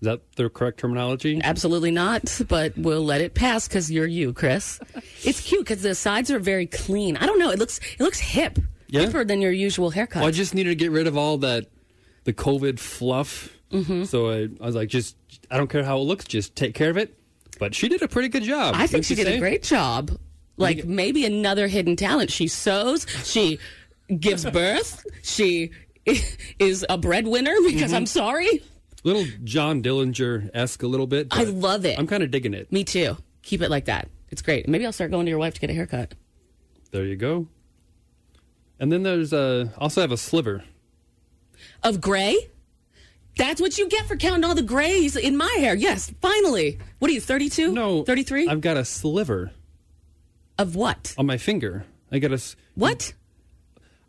[0.00, 1.40] Is that the correct terminology?
[1.42, 4.78] Absolutely not, but we'll let it pass because you're you, Chris.
[5.24, 7.16] It's cute because the sides are very clean.
[7.16, 7.50] I don't know.
[7.50, 9.02] It looks it looks hip, Yeah?
[9.06, 10.20] hipper than your usual haircut.
[10.20, 11.66] Well, I just needed to get rid of all that,
[12.24, 13.57] the COVID fluff.
[13.72, 14.04] Mm-hmm.
[14.04, 15.16] So I, I was like, just,
[15.50, 17.14] I don't care how it looks, just take care of it.
[17.58, 18.74] But she did a pretty good job.
[18.76, 20.16] I think she did a great job.
[20.56, 22.30] Like maybe another hidden talent.
[22.30, 23.06] She sews.
[23.24, 23.58] She
[24.18, 25.04] gives birth.
[25.22, 25.70] She
[26.58, 27.94] is a breadwinner because Mm-hmm.
[27.96, 28.62] I'm sorry.
[29.04, 31.28] Little John Dillinger esque a little bit.
[31.30, 31.98] I love it.
[31.98, 32.72] I'm kind of digging it.
[32.72, 33.16] Me too.
[33.42, 34.08] Keep it like that.
[34.30, 34.68] It's great.
[34.68, 36.14] Maybe I'll start going to your wife to get a haircut.
[36.90, 37.46] There you go.
[38.80, 40.64] And then there's a, also have a sliver.
[41.82, 42.48] Of gray?
[43.38, 45.74] That's what you get for counting all the grays in my hair.
[45.74, 46.78] Yes, finally.
[46.98, 47.72] What are you, 32?
[47.72, 48.02] No.
[48.04, 48.48] 33?
[48.48, 49.52] I've got a sliver
[50.58, 51.14] Of what?
[51.16, 51.86] on my finger.
[52.12, 53.14] I got a, s- What?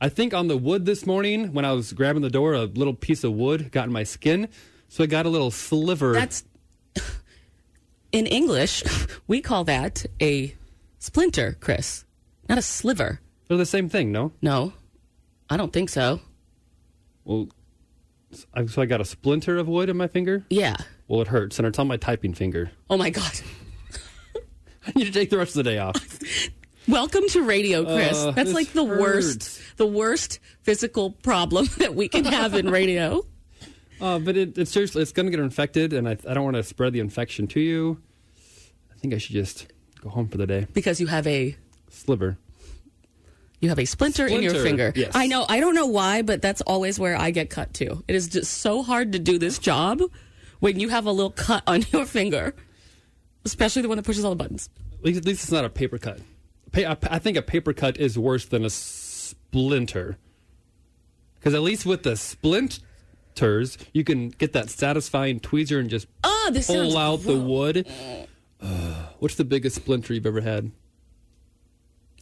[0.02, 2.94] I think on the wood this morning when I was grabbing the door, a little
[2.94, 4.48] piece of wood got in my skin.
[4.88, 6.14] So I got a little sliver.
[6.14, 6.44] That's
[8.12, 8.84] in English,
[9.28, 10.56] we call that a
[10.98, 12.04] splinter, Chris.
[12.48, 13.22] Not a sliver.
[13.48, 14.32] They're the same thing, no?
[14.42, 14.74] No.
[15.50, 16.20] I don't think so.
[17.26, 17.48] Well,
[18.32, 20.46] so I got a splinter of wood in my finger.
[20.50, 20.76] Yeah.
[21.08, 22.72] Well, it hurts, and it's on my typing finger.
[22.90, 23.32] Oh my god.
[24.88, 26.20] I need to take the rest of the day off.
[26.88, 28.18] Welcome to radio, Chris.
[28.18, 33.26] Uh, That's like the worst the worst physical problem that we can have in radio.
[34.02, 36.56] Uh, but it, it's seriously, it's going to get infected, and I, I don't want
[36.56, 38.02] to spread the infection to you.
[38.90, 39.68] I think I should just
[40.02, 40.68] go home for the day.
[40.72, 41.58] Because you have a
[41.90, 42.38] Sliver.
[43.60, 44.92] You have a splinter, in your finger.
[44.96, 45.12] yes.
[45.16, 45.46] I know.
[45.50, 48.04] I don't know why, but that's always where I get cut too.
[48.08, 50.02] It is just so hard to do this job
[50.60, 52.54] when you have a little cut on your finger,
[53.46, 54.70] especially the one that pushes all the buttons.
[55.00, 56.20] At least, at least it's not a paper cut.
[56.72, 60.18] Pa- I I think a paper cut is worse than a splinter.
[61.36, 66.52] Because at least with the splinters, you can get that satisfying tweezer and just Oh,
[66.68, 67.88] pull out the wood.
[68.62, 70.72] Uh, what's the biggest splinter you've ever had?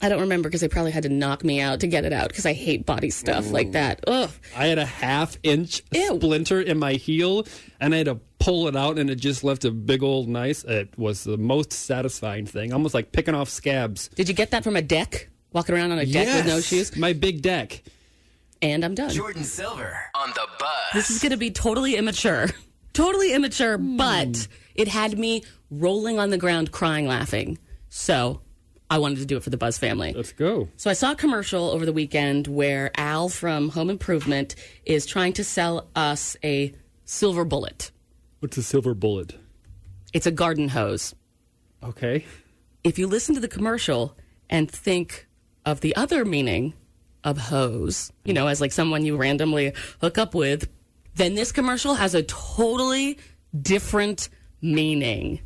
[0.01, 2.29] I don't remember because they probably had to knock me out to get it out
[2.29, 4.03] because I hate body stuff like that.
[4.07, 4.29] Ugh.
[4.55, 6.17] I had a half inch Ew.
[6.17, 7.47] splinter in my heel,
[7.79, 10.63] and I had to pull it out, and it just left a big old nice.
[10.63, 14.10] It was the most satisfying thing, almost like picking off scabs.
[14.10, 15.29] Did you get that from a deck?
[15.53, 16.97] Walking around on a deck with no Yes, shoes?
[16.97, 17.81] My big deck.
[18.62, 19.10] And I'm done.
[19.10, 20.69] Jordan Silver on the Buzz.
[20.93, 22.47] This is going to be totally immature.
[22.93, 24.53] Totally immature, but hmm.
[24.73, 27.60] it had me rolling on the ground crying laughing.
[27.89, 28.41] So
[28.89, 30.13] I wanted to do it for the Buzz family.
[30.13, 30.69] Let's go.
[30.78, 35.34] So I saw a commercial over the weekend where Al from Home Improvement is trying
[35.34, 36.73] to sell us a
[37.04, 37.91] silver bullet.
[38.39, 39.36] What's a silver bullet?
[40.13, 41.13] It's a garden hose.
[41.84, 42.26] Okay.
[42.84, 44.15] If you listen to the commercial
[44.50, 45.28] and think
[45.65, 46.73] of the other meaning
[47.23, 50.69] of hose, you know, as like someone you randomly hook up with,
[51.15, 53.17] then this commercial has a totally
[53.62, 54.30] different
[54.62, 55.41] meaning.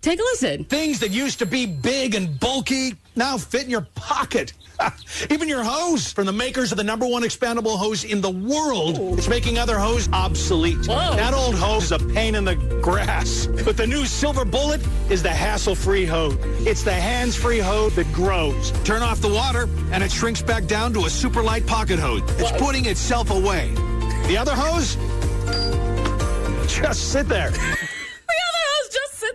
[0.00, 0.64] Take a listen.
[0.64, 4.52] Things that used to be big and bulky now fit in your pocket.
[5.30, 9.18] Even your hose from the makers of the number one expandable hose in the world.
[9.18, 10.86] It's making other hose obsolete.
[10.86, 11.16] Whoa.
[11.16, 13.46] That old hose is a pain in the grass.
[13.64, 14.80] But the new Silver Bullet
[15.10, 16.36] is the hassle-free hose.
[16.66, 18.72] It's the hands-free hose that grows.
[18.84, 22.22] Turn off the water and it shrinks back down to a super light pocket hose.
[22.38, 23.72] It's putting itself away.
[24.28, 24.96] The other hose?
[26.68, 27.52] Just sit there.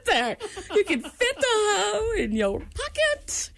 [0.06, 0.78] The other hose just sit there.
[0.78, 3.52] You can fit the hoe in your pocket.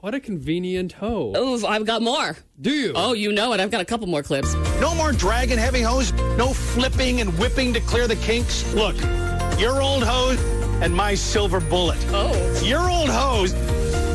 [0.00, 1.32] What a convenient hoe.
[1.34, 2.36] Oh, I've got more.
[2.60, 2.92] Do you?
[2.94, 3.60] Oh, you know it.
[3.60, 4.54] I've got a couple more clips.
[4.80, 6.12] No more dragging heavy hose.
[6.36, 8.72] No flipping and whipping to clear the kinks.
[8.74, 8.96] Look,
[9.58, 10.38] your old hose
[10.82, 11.98] and my silver bullet.
[12.10, 12.62] Oh.
[12.64, 13.54] Your old hose,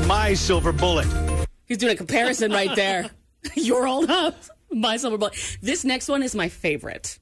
[0.08, 1.08] my silver bullet.
[1.65, 3.10] He's doing a comparison right there.
[3.56, 5.58] Your old hose, my silver bullet.
[5.62, 7.17] This next one is my favorite.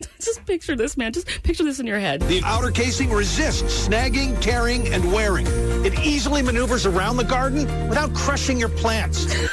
[0.20, 1.12] Just picture this, man.
[1.12, 2.22] Just picture this in your head.
[2.22, 5.46] The outer casing resists snagging, tearing, and wearing.
[5.84, 9.26] It easily maneuvers around the garden without crushing your plants.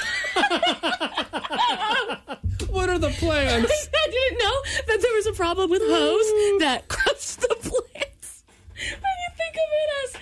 [2.78, 3.66] What are the plans?
[3.72, 8.44] I didn't know that there was a problem with hose that crushed the plants.
[8.76, 10.22] When you think of it as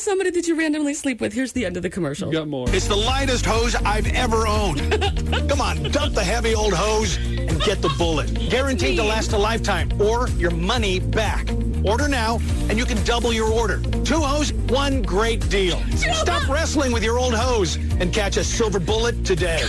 [0.00, 2.30] somebody that you randomly sleep with, here's the end of the commercial.
[2.30, 2.66] Got more.
[2.70, 4.80] It's the lightest hose I've ever owned.
[5.48, 8.32] Come on, dump the heavy old hose and get the bullet.
[8.50, 11.48] Guaranteed to last a lifetime or your money back.
[11.84, 13.80] Order now and you can double your order.
[14.04, 15.78] Two hose, one great deal.
[15.96, 19.62] Stop wrestling with your old hose and catch a silver bullet today.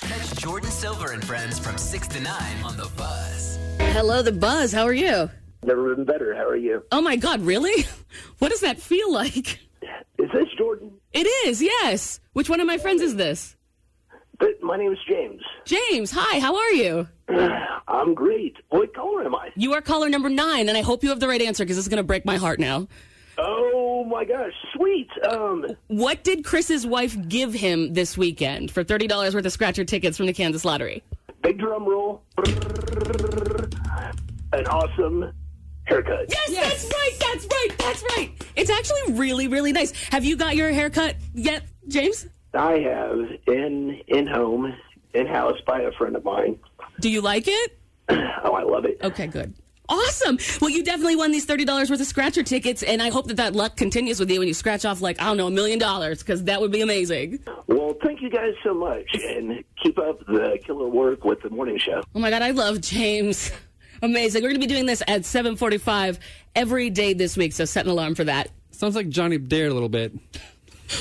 [0.00, 2.32] Catch Jordan Silver and friends from 6 to 9
[2.64, 3.58] on The Buzz.
[3.78, 4.72] Hello, the buzz.
[4.72, 5.30] How are you?
[5.62, 6.34] Never been better.
[6.34, 6.82] How are you?
[6.92, 7.84] Oh my God, really?
[8.38, 9.58] What does that feel like?
[10.18, 10.92] Is this Jordan?
[11.12, 12.20] It is, yes.
[12.32, 13.56] Which one of my friends is this?
[14.62, 15.42] My name is James.
[15.64, 17.08] James, hi, how are you?
[17.88, 18.54] I'm great.
[18.70, 19.50] What color am I?
[19.56, 21.84] You are caller number nine, and I hope you have the right answer because this
[21.84, 22.86] is going to break my heart now.
[23.38, 25.08] Oh my gosh, sweet.
[25.28, 30.16] Um, What did Chris's wife give him this weekend for $30 worth of scratcher tickets
[30.16, 31.02] from the Kansas Lottery?
[31.42, 32.22] big drum roll.
[34.52, 35.32] An awesome
[35.88, 36.26] haircut.
[36.28, 38.30] Yes, that's right, that's right, that's right.
[38.56, 39.92] It's actually really, really nice.
[40.10, 42.26] Have you got your haircut yet, James?
[42.54, 44.74] I have in in home
[45.14, 46.58] in house by a friend of mine.
[47.00, 47.78] Do you like it?
[48.44, 48.98] Oh, I love it.
[49.02, 49.52] Okay, good.
[49.88, 50.38] Awesome.
[50.60, 53.54] Well, you definitely won these $30 worth of scratcher tickets, and I hope that that
[53.54, 56.20] luck continues with you when you scratch off, like, I don't know, a million dollars,
[56.20, 57.40] because that would be amazing.
[57.66, 61.78] Well, thank you guys so much, and keep up the killer work with the morning
[61.78, 62.00] show.
[62.14, 63.50] Oh my God, I love James.
[64.02, 64.42] Amazing.
[64.42, 66.18] We're going to be doing this at 745
[66.54, 68.50] every day this week, so set an alarm for that.
[68.70, 70.12] Sounds like Johnny Dare a little bit.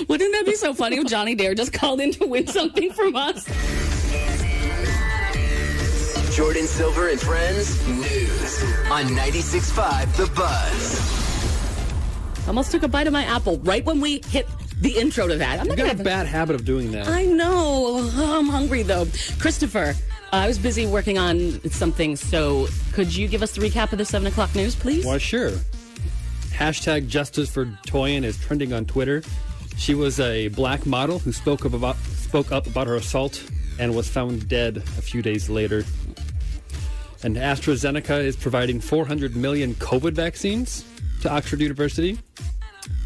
[0.10, 3.16] Wouldn't that be so funny if Johnny Dare just called in to win something from
[3.16, 3.46] us?
[6.36, 12.48] Jordan Silver and friends news on 96.5 The Buzz.
[12.48, 14.48] Almost took a bite of my apple right when we hit
[14.80, 15.60] the intro to that.
[15.60, 17.08] I'm You not got gonna a bad habit of doing that.
[17.08, 18.10] I know.
[18.14, 19.08] Oh, I'm hungry though.
[19.40, 19.96] Christopher,
[20.34, 24.06] I was busy working on something, so could you give us the recap of the
[24.06, 25.06] seven o'clock news, please?
[25.06, 25.52] Why, sure.
[26.52, 29.24] Hashtag Justice for Toyin is trending on Twitter.
[29.78, 33.42] She was a black model who spoke up about spoke up about her assault
[33.80, 35.86] and was found dead a few days later.
[37.24, 40.84] And AstraZeneca is providing 400 million COVID vaccines
[41.22, 42.18] to Oxford University.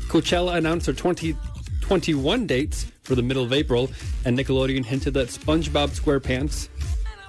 [0.07, 3.91] Coachella announced their 2021 dates for the middle of April,
[4.25, 6.69] and Nickelodeon hinted that SpongeBob SquarePants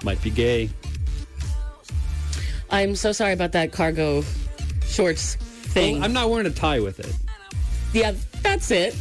[0.03, 0.69] might be gay.
[2.69, 4.23] I'm so sorry about that cargo
[4.85, 5.95] shorts thing.
[5.95, 7.13] Well, I'm not wearing a tie with it.
[7.93, 8.95] yeah, that's it.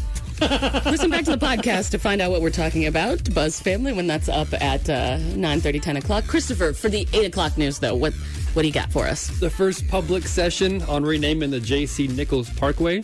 [0.85, 3.33] Listen back to the podcast to find out what we're talking about.
[3.33, 6.27] Buzz Family when that's up at uh, 9 10 o'clock.
[6.27, 8.13] Christopher, for the 8 o'clock news, though, what,
[8.55, 9.29] what do you got for us?
[9.39, 12.09] The first public session on renaming the J.C.
[12.09, 13.03] Nichols Parkway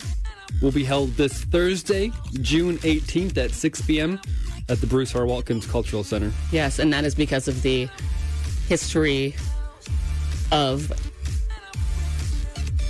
[0.61, 4.19] will be held this Thursday, June 18th at 6 p.m.
[4.69, 5.25] at the Bruce R.
[5.25, 6.31] Watkins Cultural Center.
[6.51, 7.89] Yes, and that is because of the
[8.67, 9.35] history
[10.51, 10.91] of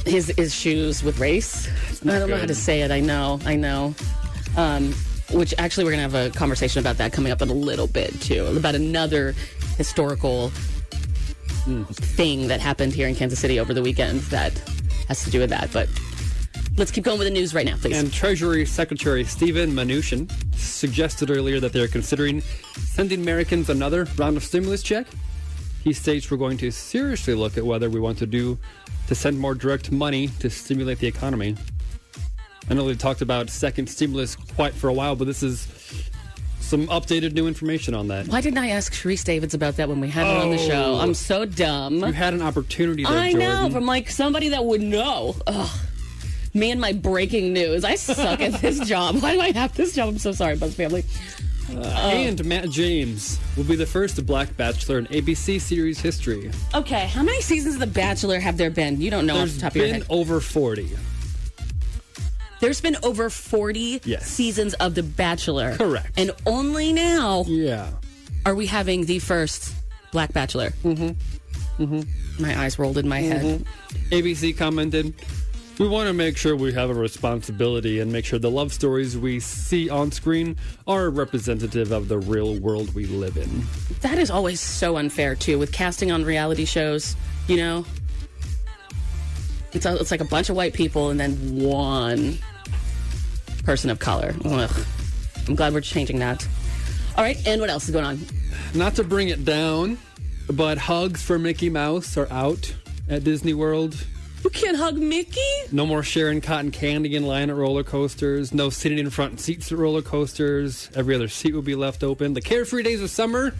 [0.06, 1.68] his issues with race.
[2.04, 2.92] I don't know how to say it.
[2.92, 3.96] I know, I know.
[4.58, 4.94] Um,
[5.32, 7.88] which actually, we're going to have a conversation about that coming up in a little
[7.88, 9.34] bit, too, about another
[9.78, 14.58] historical thing that happened here in Kansas City over the weekend that
[15.08, 15.70] has to do with that.
[15.72, 15.88] But
[16.80, 17.98] let's keep going with the news right now, please.
[17.98, 22.42] And Treasury Secretary Steven Mnuchin suggested earlier that they're considering
[22.78, 25.06] sending Americans another round of stimulus check.
[25.84, 28.58] He states we're going to seriously look at whether we want to do
[29.08, 31.56] to send more direct money to stimulate the economy.
[32.70, 35.68] I know they talked about second stimulus quite for a while, but this is
[36.62, 38.28] some updated new information on that.
[38.28, 40.68] Why didn't I ask Sharice Davids about that when we had her on the oh.
[40.68, 40.96] show?
[40.96, 41.00] Oh.
[41.00, 41.96] I'm so dumb.
[41.96, 43.50] You had an opportunity there, I Jordan.
[43.50, 45.36] know from like somebody that would know.
[45.48, 45.80] Ugh.
[46.60, 47.84] Me and my breaking news.
[47.86, 49.16] I suck at this job.
[49.22, 50.10] Why do I have this job?
[50.10, 51.06] I'm so sorry, Buzz family.
[51.70, 56.52] and Matt James will be the first Black Bachelor in ABC series history.
[56.76, 59.00] Okay, how many seasons of The Bachelor have there been?
[59.00, 60.00] You don't know There's off the top of your head.
[60.08, 60.90] been over 40.
[62.60, 64.28] There's been over 40 Yes.
[64.28, 65.76] seasons of The Bachelor.
[65.78, 66.12] Correct.
[66.18, 67.90] And only now Yeah.
[68.46, 69.74] are we having the first
[70.12, 70.72] Black Bachelor.
[70.84, 71.84] Mm-hmm.
[71.84, 72.44] Mm-hmm.
[72.44, 73.64] My eyes rolled in my head.
[74.12, 75.14] ABC commented,
[75.80, 79.18] We want to make sure we have a responsibility and make sure the love stories
[79.18, 83.64] we see on screen are representative of the real world we live in.
[84.02, 87.16] That is always so unfair too with casting on reality shows.
[87.48, 87.86] You know,
[89.72, 92.40] it's a, it's like a bunch of white people and then one
[93.64, 94.36] person of color.
[94.44, 94.86] Ugh.
[95.48, 96.46] I'm glad we're changing that.
[97.16, 98.20] All right, and what else is going on?
[98.76, 99.98] Not to bring it down,
[100.52, 102.76] but hugs for Mickey Mouse are out
[103.08, 103.96] at Disney World.
[104.44, 105.42] You can't hug Mickey?
[105.72, 108.54] No more sharing cotton candy in line at roller coasters.
[108.54, 110.90] No sitting in front seats at roller coasters.
[110.96, 112.34] Every other seat will be left open.
[112.34, 113.54] The carefree days of summer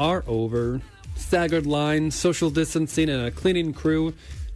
[0.00, 0.80] are over.
[1.14, 4.14] Staggered lines, social distancing, and a cleaning crew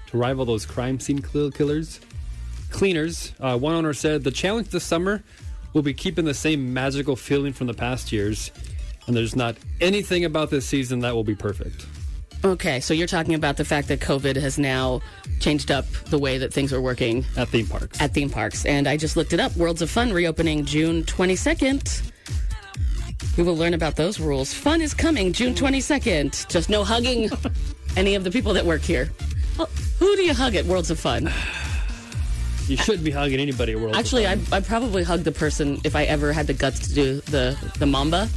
[0.09, 2.01] to rival those crime scene killers.
[2.71, 3.33] Cleaners.
[3.39, 5.23] Uh, one owner said the challenge this summer
[5.73, 8.51] will be keeping the same magical feeling from the past years,
[9.07, 11.87] and there's not anything about this season that will be perfect.
[12.43, 15.03] Okay, so you're talking about the fact that COVID has now
[15.41, 18.01] changed up the way that things are working at theme parks.
[18.01, 18.65] At theme parks.
[18.65, 19.55] And I just looked it up.
[19.57, 22.11] Worlds of Fun reopening June 22nd.
[23.37, 24.55] We will learn about those rules.
[24.55, 26.49] Fun is coming June 22nd.
[26.49, 27.29] Just no hugging
[27.97, 29.11] any of the people that work here.
[29.59, 31.31] Well, who do you hug at Worlds of Fun?
[32.69, 33.97] You shouldn't be hugging anybody at World.
[33.97, 37.21] Actually, I I probably hug the person if I ever had the guts to do
[37.23, 38.29] the the mamba.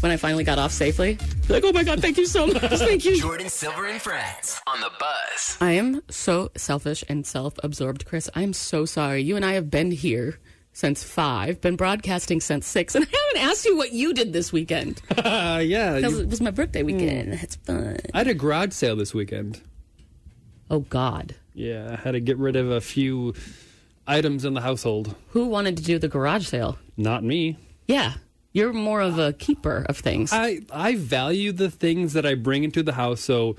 [0.00, 1.16] When I finally got off safely,
[1.48, 3.12] like, oh my god, thank you so much, thank you.
[3.22, 5.56] Jordin Silver and Friends on the Buzz.
[5.62, 8.28] I am so selfish and self-absorbed, Chris.
[8.34, 9.22] I am so sorry.
[9.22, 10.38] You and I have been here
[10.74, 14.52] since five, been broadcasting since six, and I haven't asked you what you did this
[14.52, 15.00] weekend.
[15.16, 17.32] Uh, yeah, you- it was my birthday weekend.
[17.34, 17.96] It's fun.
[18.12, 19.62] I had a garage sale this weekend.
[20.70, 23.32] Oh God, Yeah, I had to get rid of a few
[24.06, 25.14] items in the household.
[25.28, 26.78] who wanted to do the garage sale?
[26.98, 27.56] Not me.
[27.86, 28.14] Yeah,
[28.54, 30.32] you're more of a keeper of things.
[30.32, 33.56] I I value the things that I bring into the house, so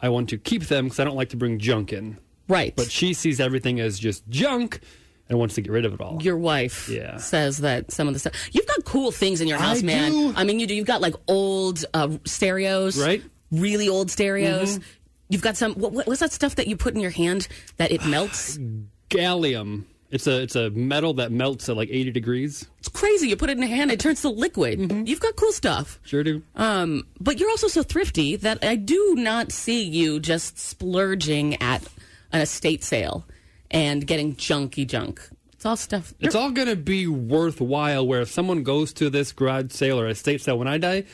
[0.00, 2.16] I want to keep them because I don't like to bring junk in.
[2.48, 2.74] Right.
[2.74, 4.80] But she sees everything as just junk
[5.28, 6.22] and wants to get rid of it all.
[6.22, 7.16] Your wife Yeah.
[7.16, 10.12] says that some of the stuff you've got cool things in your house, I man.
[10.12, 10.32] do.
[10.36, 10.74] I mean, you do.
[10.74, 13.22] You've got like old uh, stereos, Right.
[13.50, 14.78] Really old stereos.
[14.78, 14.82] Mhm.
[15.28, 15.74] You've got some.
[15.74, 18.58] What, what- what's that stuff that you put in your hand that it melts?
[19.10, 19.84] Gallium.
[20.16, 22.66] It's a it's a metal that melts at like 80 degrees.
[22.78, 23.28] It's crazy.
[23.28, 25.06] You put it in your hand, it turns to liquid.
[25.06, 26.00] You've got cool stuff.
[26.04, 26.42] Sure do.
[26.54, 31.82] Um, but you're also so thrifty that I do not see you just splurging at
[32.32, 33.26] an estate sale
[33.70, 35.20] and getting junky junk.
[35.52, 36.14] It's all stuff.
[36.18, 40.08] It's all going to be worthwhile where if someone goes to this garage sale or
[40.08, 41.04] estate sale when I die,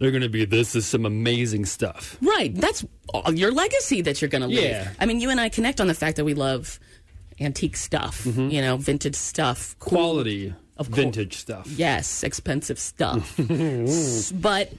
[0.00, 2.16] they're going to be this is some amazing stuff.
[2.20, 2.52] Right.
[2.52, 2.84] That's
[3.32, 4.62] your legacy that you're going to leave.
[4.62, 4.90] Yeah.
[4.98, 6.80] I mean, you and I connect on the fact that we love
[7.40, 9.96] antique stuff, you know, vintage stuff, cool- Mm-hmm.
[9.96, 11.66] Quality Of vintage stuff.
[11.68, 13.38] Yes, expensive stuff.
[14.34, 14.72] But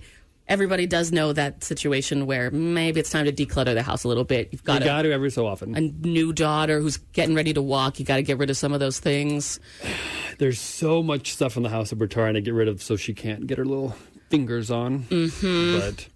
[0.47, 4.24] everybody does know that situation where maybe it's time to declutter the house a little
[4.24, 4.50] bit.
[4.52, 5.76] You've You got a, got to every so often.
[5.76, 8.00] a new daughter who's getting ready to walk.
[8.00, 9.60] You got to get rid of some of those things.
[10.39, 12.95] There's so much stuff in the house that we're trying to get rid of so
[12.95, 13.95] she can't get her little
[14.30, 15.04] fingers on.
[15.04, 15.80] Mm-hmm.
[15.80, 16.08] But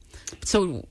[0.48, 0.86] So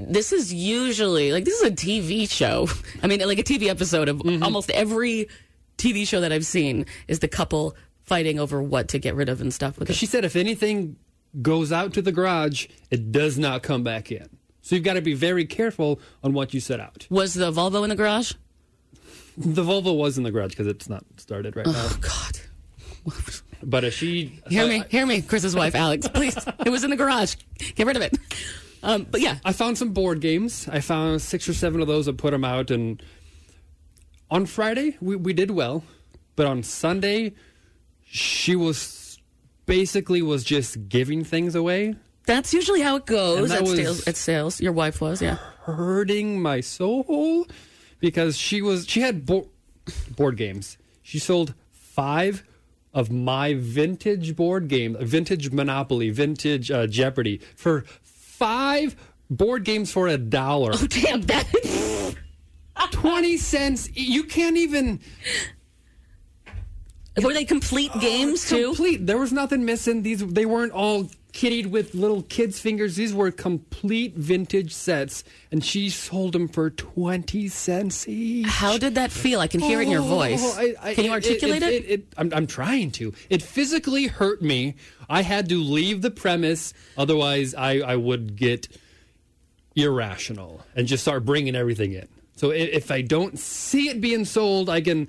[0.00, 2.68] this is usually like this is a TV show.
[3.02, 4.42] I mean, like a TV episode of Mm-hmm.
[4.42, 5.28] almost every
[5.78, 9.40] TV show that I've seen is the couple fighting over what to get rid of
[9.40, 9.94] and stuff with it.
[9.94, 10.96] she said if anything
[11.42, 14.28] goes out to the garage, it does not come back in.
[14.62, 17.06] So you've got to be very careful on what you set out.
[17.08, 18.32] Was the Volvo in the garage?
[19.36, 21.72] The Volvo was in the garage because it's not started right now.
[21.76, 22.40] Oh God.
[23.62, 26.08] But if she Hear me, hear me, Chris's wife, Alex.
[26.08, 27.36] Please, it was in the garage.
[27.74, 28.18] Get rid of it.
[28.82, 30.68] Um, but yeah, I found some board games.
[30.70, 32.08] I found six or seven of those.
[32.08, 33.02] I put them out, and
[34.30, 35.84] on Friday we, we did well,
[36.36, 37.34] but on Sunday
[38.04, 39.18] she was
[39.66, 41.94] basically was just giving things away,
[42.26, 44.60] that's usually how it goes And at, sales, at sales.
[44.60, 45.36] Your wife was, yeah.
[45.62, 47.46] hurting my soul
[47.98, 49.48] because she was she had bo-
[50.16, 50.76] board games.
[51.02, 52.44] She sold five
[52.92, 57.84] of my vintage board game, vintage Monopoly, vintage uh, Jeopardy for
[58.40, 58.96] five
[59.28, 60.72] board games for a dollar.
[60.74, 62.16] Oh damn that!
[62.90, 63.90] 20 cents.
[63.94, 65.00] You can't even.
[67.22, 68.68] Were they complete uh, games too?
[68.68, 69.06] Complete.
[69.06, 70.02] There was nothing missing.
[70.02, 71.08] These they weren't all
[71.40, 72.96] kittied with little kids' fingers.
[72.96, 78.46] These were complete vintage sets, and she sold them for 20 cents each.
[78.46, 79.40] How did that feel?
[79.40, 80.42] I can hear it in your voice.
[80.42, 82.12] Oh, I- I- can you articulate it?
[82.18, 83.14] I'm, I'm trying to.
[83.30, 84.74] It physically hurt me.
[85.08, 88.68] I had to leave the premise, otherwise, I, I would get
[89.74, 92.06] irrational and just start bringing everything in.
[92.36, 95.08] So if I don't see it being sold, I can,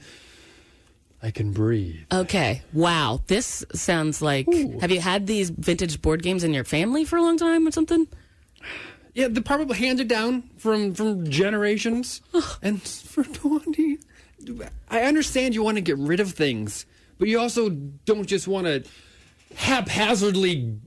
[1.24, 2.02] I can breathe.
[2.12, 2.64] Okay.
[2.74, 3.22] Wow.
[3.28, 4.48] This sounds like.
[4.82, 7.72] Have you had these vintage board games in your family for a long time or
[7.72, 8.08] something?
[9.14, 12.22] Yeah, they're probably handed down from from generations,
[12.62, 14.00] and for twenty.
[14.90, 16.86] I understand you want to get rid of things,
[17.20, 18.84] but you also don't just want to
[19.56, 20.80] haphazardly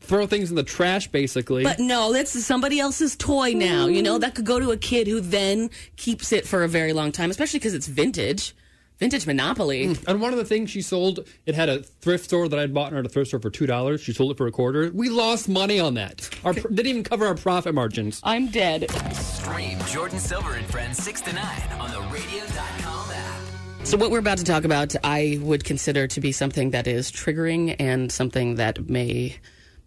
[0.00, 1.64] throw things in the trash, basically.
[1.64, 3.86] But no, that's somebody else's toy now.
[3.86, 4.20] You know, mm.
[4.22, 7.30] that could go to a kid who then keeps it for a very long time,
[7.30, 8.54] especially because it's vintage.
[8.98, 9.88] Vintage Monopoly.
[9.88, 10.08] Mm.
[10.08, 12.92] And one of the things she sold, it had a thrift store that I'd bought
[12.92, 14.00] in at a thrift store for two dollars.
[14.00, 14.90] She sold it for a quarter.
[14.92, 16.28] We lost money on that.
[16.44, 18.20] Our pr- didn't even cover our profit margins.
[18.22, 18.90] I'm dead.
[19.14, 21.44] Stream Jordin Silver and Friends 6 to 9
[21.78, 23.40] on the radio.com app.
[23.84, 27.12] So, what we're about to talk about, I would consider to be something that is
[27.12, 29.36] triggering and something that may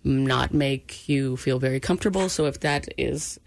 [0.04, 2.30] not make you feel very comfortable.
[2.30, 3.40] So, if that is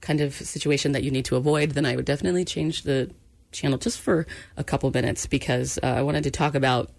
[0.00, 3.10] kind of situation that you need to avoid, then I would definitely change the
[3.52, 4.26] channel just for
[4.56, 6.90] a couple minutes because uh, I wanted to talk about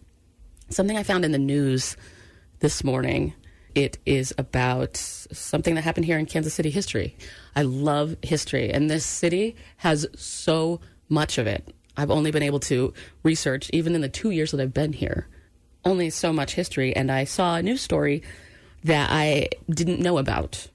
[0.70, 1.98] something I found in the news
[2.60, 3.34] this morning.
[3.74, 7.16] It is about something that happened here in Kansas City history.
[7.56, 11.74] I love history, and this city has so much of it.
[11.96, 12.94] I've only been able to
[13.24, 15.28] research, even in the two years that I've been here,
[15.86, 16.96] only so much history.
[16.96, 18.24] And I saw a news story
[18.84, 20.68] that I didn't know about.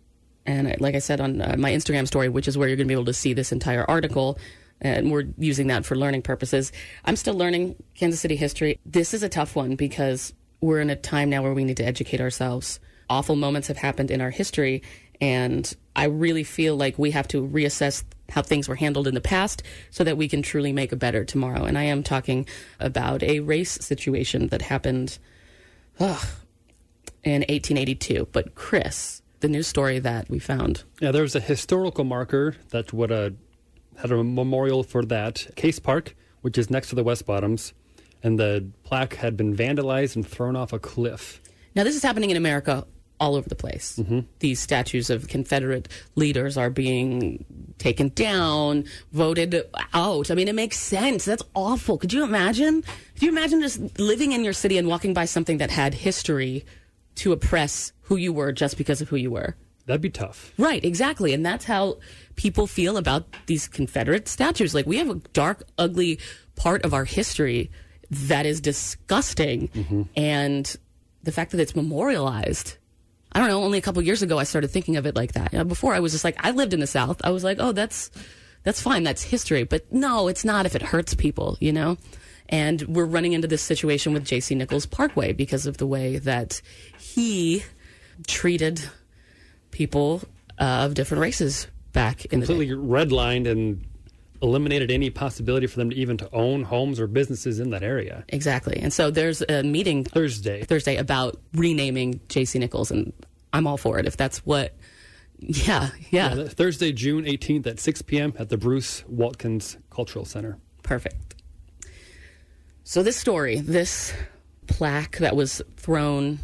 [0.44, 2.92] And like I said on uh, my Instagram story, which is where you're going to
[2.92, 4.38] be able to see this entire article,
[4.80, 6.72] and we're using that for learning purposes.
[7.04, 8.78] I'm still learning Kansas City history.
[8.84, 11.84] This is a tough one because we're in a time now where we need to
[11.84, 12.80] educate ourselves.
[13.08, 14.82] Awful moments have happened in our history,
[15.20, 19.20] and I really feel like we have to reassess how things were handled in the
[19.20, 21.64] past so that we can truly make a better tomorrow.
[21.64, 22.46] And I am talking
[22.80, 25.18] about a race situation that happened
[26.00, 26.26] ugh,
[27.22, 28.28] in 1882.
[28.32, 30.84] But Chris, the news story that we found.
[31.00, 33.30] Yeah, there was a historical marker that would uh,
[33.98, 37.72] had a memorial for that Case Park, which is next to the West Bottoms,
[38.22, 41.40] and the plaque had been vandalized and thrown off a cliff.
[41.74, 42.86] Now, this is happening in America
[43.18, 43.98] all over the place.
[43.98, 44.20] Mm-hmm.
[44.40, 47.44] These statues of Confederate leaders are being
[47.78, 49.62] taken down, voted
[49.94, 50.30] out.
[50.30, 51.24] I mean, it makes sense.
[51.24, 51.98] That's awful.
[51.98, 52.82] Could you imagine?
[53.14, 56.64] Could you imagine just living in your city and walking by something that had history
[57.16, 59.56] to oppress who you were just because of who you were?
[59.86, 60.52] That'd be tough.
[60.58, 61.32] Right, exactly.
[61.32, 61.98] And that's how
[62.34, 64.74] people feel about these Confederate statues.
[64.74, 66.18] Like, we have a dark, ugly
[66.56, 67.70] part of our history
[68.10, 69.68] that is disgusting.
[69.68, 70.02] Mm-hmm.
[70.16, 70.76] And
[71.22, 72.76] the fact that it's memorialized,
[73.32, 75.52] I don't know, only a couple years ago I started thinking of it like that.
[75.52, 77.20] You know, before I was just like, I lived in the South.
[77.24, 78.10] I was like, oh, that's.
[78.64, 79.04] That's fine.
[79.04, 79.62] That's history.
[79.62, 81.98] But no, it's not if it hurts people, you know?
[82.48, 84.56] And we're running into this situation with J.C.
[84.56, 86.60] Nichols Parkway because of the way that
[86.98, 87.62] he
[88.26, 88.82] treated
[89.76, 90.22] people
[90.58, 92.46] uh, of different races back in the.
[92.46, 93.84] Completely redlined and
[94.42, 98.24] eliminated any possibility for them to even to own homes or businesses in that area.
[98.28, 98.78] Exactly.
[98.78, 100.62] And so there's a meeting Thursday.
[100.64, 102.58] Thursday about renaming J.C.
[102.58, 103.12] Nichols, and
[103.52, 104.74] I'm all for it if that's what.
[105.38, 108.32] Yeah, yeah, Yeah, Thursday, June 18th at 6 p.m.
[108.38, 110.56] at the Bruce Watkins Cultural Center.
[110.82, 111.34] perfect.
[112.84, 114.14] So this story, this
[114.66, 116.38] plaque that was thrown,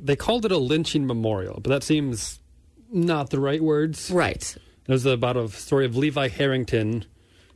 [0.00, 2.40] They called it a lynching memorial, but that seems
[2.92, 4.10] not the right words.
[4.10, 4.56] right?
[4.86, 7.04] It was about a story of Levi Harrington,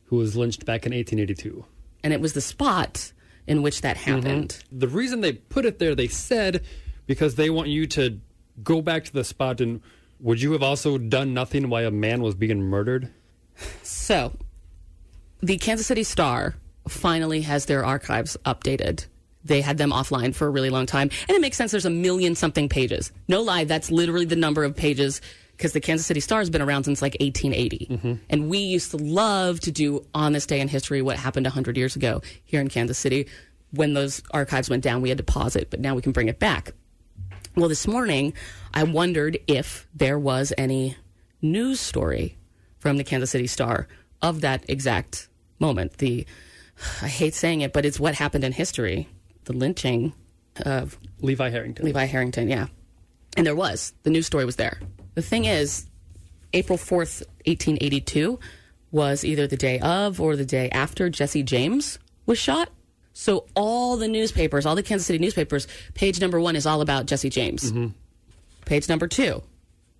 [0.05, 1.65] who was lynched back in 1882.
[2.03, 3.11] And it was the spot
[3.45, 4.15] in which that mm-hmm.
[4.15, 4.63] happened.
[4.71, 6.63] The reason they put it there, they said,
[7.05, 8.19] because they want you to
[8.63, 9.81] go back to the spot and
[10.19, 13.11] would you have also done nothing while a man was being murdered?
[13.83, 14.33] So,
[15.41, 16.55] the Kansas City Star
[16.87, 19.05] finally has their archives updated.
[19.43, 21.09] They had them offline for a really long time.
[21.27, 21.71] And it makes sense.
[21.71, 23.11] There's a million something pages.
[23.27, 25.21] No lie, that's literally the number of pages
[25.57, 27.87] because the Kansas City Star has been around since like 1880.
[27.89, 28.13] Mm-hmm.
[28.29, 31.77] And we used to love to do on this day in history what happened 100
[31.77, 33.27] years ago here in Kansas City.
[33.71, 36.29] When those archives went down, we had to pause it, but now we can bring
[36.29, 36.73] it back.
[37.55, 38.33] Well, this morning,
[38.73, 40.95] I wondered if there was any
[41.41, 42.37] news story
[42.77, 43.87] from the Kansas City Star
[44.21, 45.27] of that exact
[45.59, 45.97] moment.
[45.97, 46.25] The,
[47.01, 49.09] I hate saying it, but it's what happened in history
[49.47, 50.13] the lynching
[50.65, 51.85] of Levi Harrington.
[51.85, 52.67] Levi Harrington, yeah.
[53.35, 53.93] And there was.
[54.03, 54.79] The news story was there.
[55.15, 55.85] The thing is,
[56.53, 58.39] April 4th, 1882
[58.91, 62.69] was either the day of or the day after Jesse James was shot.
[63.13, 67.07] So all the newspapers, all the Kansas City newspapers, page number one is all about
[67.07, 67.71] Jesse James.
[67.71, 67.87] Mm-hmm.
[68.65, 69.41] Page number two,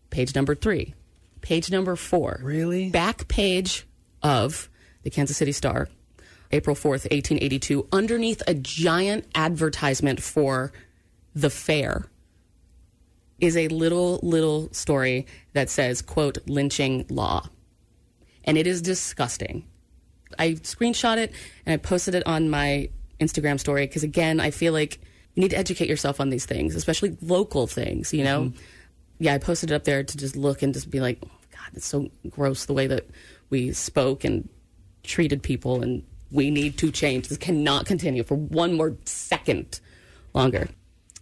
[0.10, 0.94] page number three,
[1.42, 2.40] page number four.
[2.44, 2.90] Really?
[2.90, 3.88] Back page
[4.22, 4.70] of
[5.04, 5.90] the Kansas City Star,
[6.52, 10.72] April 4th, 1882, underneath a giant advertisement for
[11.36, 12.06] the fair
[13.40, 17.48] is a little little story that says quote lynching law.
[18.44, 19.68] And it is disgusting.
[20.40, 21.32] I screenshot it
[21.66, 22.90] and i posted it on my
[23.20, 25.00] instagram story because again i feel like
[25.34, 28.44] you need to educate yourself on these things especially local things you know?
[28.44, 28.60] Mm-hmm.
[29.20, 31.70] Yeah i posted it up there to just look and just be like oh, god
[31.76, 33.08] it's so gross the way that
[33.50, 34.50] we spoke and
[35.04, 39.80] treated people and we need to change this cannot continue for one more second
[40.34, 40.68] longer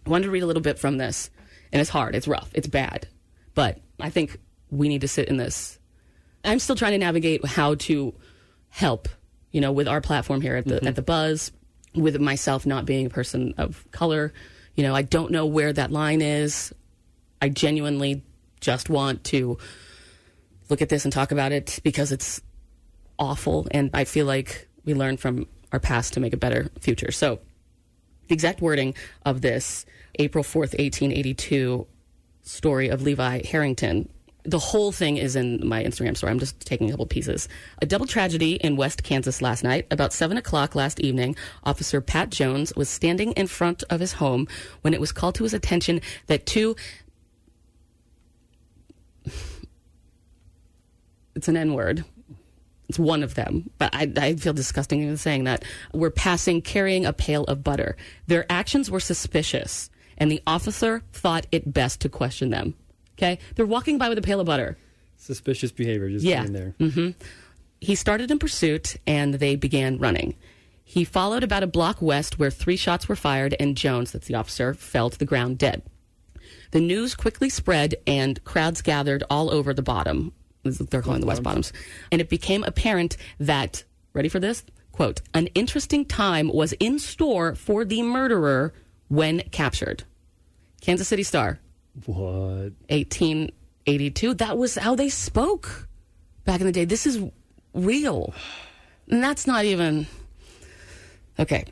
[0.06, 1.30] I wanted to read a little bit from this,
[1.72, 3.08] and it's hard, it's rough, it's bad,
[3.54, 4.38] but I think
[4.70, 5.78] we need to sit in this.
[6.44, 8.14] I'm still trying to navigate how to
[8.68, 9.08] help,
[9.50, 10.86] you know, with our platform here at the mm-hmm.
[10.86, 11.50] at the Buzz,
[11.94, 14.32] with myself not being a person of color.
[14.76, 16.72] You know, I don't know where that line is.
[17.42, 18.22] I genuinely
[18.60, 19.58] just want to
[20.68, 22.40] look at this and talk about it because it's
[23.18, 23.66] awful.
[23.72, 27.12] And I feel like we learn from our past to make a better future.
[27.12, 27.40] So,
[28.28, 29.84] the exact wording of this
[30.18, 31.86] April 4th, 1882
[32.42, 34.08] story of Levi Harrington.
[34.44, 36.30] The whole thing is in my Instagram story.
[36.30, 37.48] I'm just taking a couple pieces.
[37.82, 39.86] A double tragedy in West Kansas last night.
[39.90, 41.34] About 7 o'clock last evening,
[41.64, 44.46] Officer Pat Jones was standing in front of his home
[44.82, 46.76] when it was called to his attention that two.
[51.34, 52.02] It's an N word.
[52.88, 55.64] It's one of them, but I, I feel disgusting even saying that.
[55.92, 57.96] Were passing carrying a pail of butter.
[58.28, 62.74] Their actions were suspicious, and the officer thought it best to question them.
[63.18, 63.38] Okay?
[63.56, 64.76] They're walking by with a pail of butter.
[65.16, 66.44] Suspicious behavior just Yeah.
[66.44, 66.74] in there.
[66.78, 67.10] hmm
[67.80, 70.34] He started in pursuit, and they began running.
[70.84, 74.36] He followed about a block west where three shots were fired, and Jones, that's the
[74.36, 75.82] officer, fell to the ground dead.
[76.70, 80.32] The news quickly spread, and crowds gathered all over the bottom.
[80.72, 81.72] They're calling the West Bottoms.
[82.12, 84.64] And it became apparent that, ready for this?
[84.92, 88.72] Quote, an interesting time was in store for the murderer
[89.08, 90.04] when captured.
[90.80, 91.58] Kansas City Star,
[92.06, 92.72] What?
[92.88, 94.34] 1882.
[94.34, 95.88] That was how they spoke
[96.44, 96.84] back in the day.
[96.84, 97.22] This is
[97.74, 98.32] real.
[99.10, 100.06] And that's not even.
[101.38, 101.64] Okay.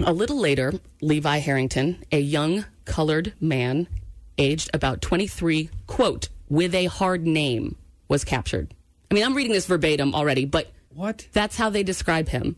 [0.00, 3.88] A little later, Levi Harrington, a young colored man,
[4.36, 7.76] aged about 23, quote, with a hard name,
[8.08, 8.74] was captured.
[9.10, 11.26] I mean, I'm reading this verbatim already, but what?
[11.32, 12.56] That's how they describe him.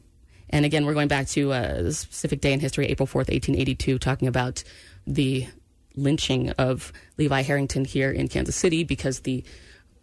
[0.50, 3.98] And again, we're going back to uh, a specific day in history, April 4th, 1882,
[3.98, 4.64] talking about
[5.06, 5.46] the
[5.94, 9.44] lynching of Levi Harrington here in Kansas City because the,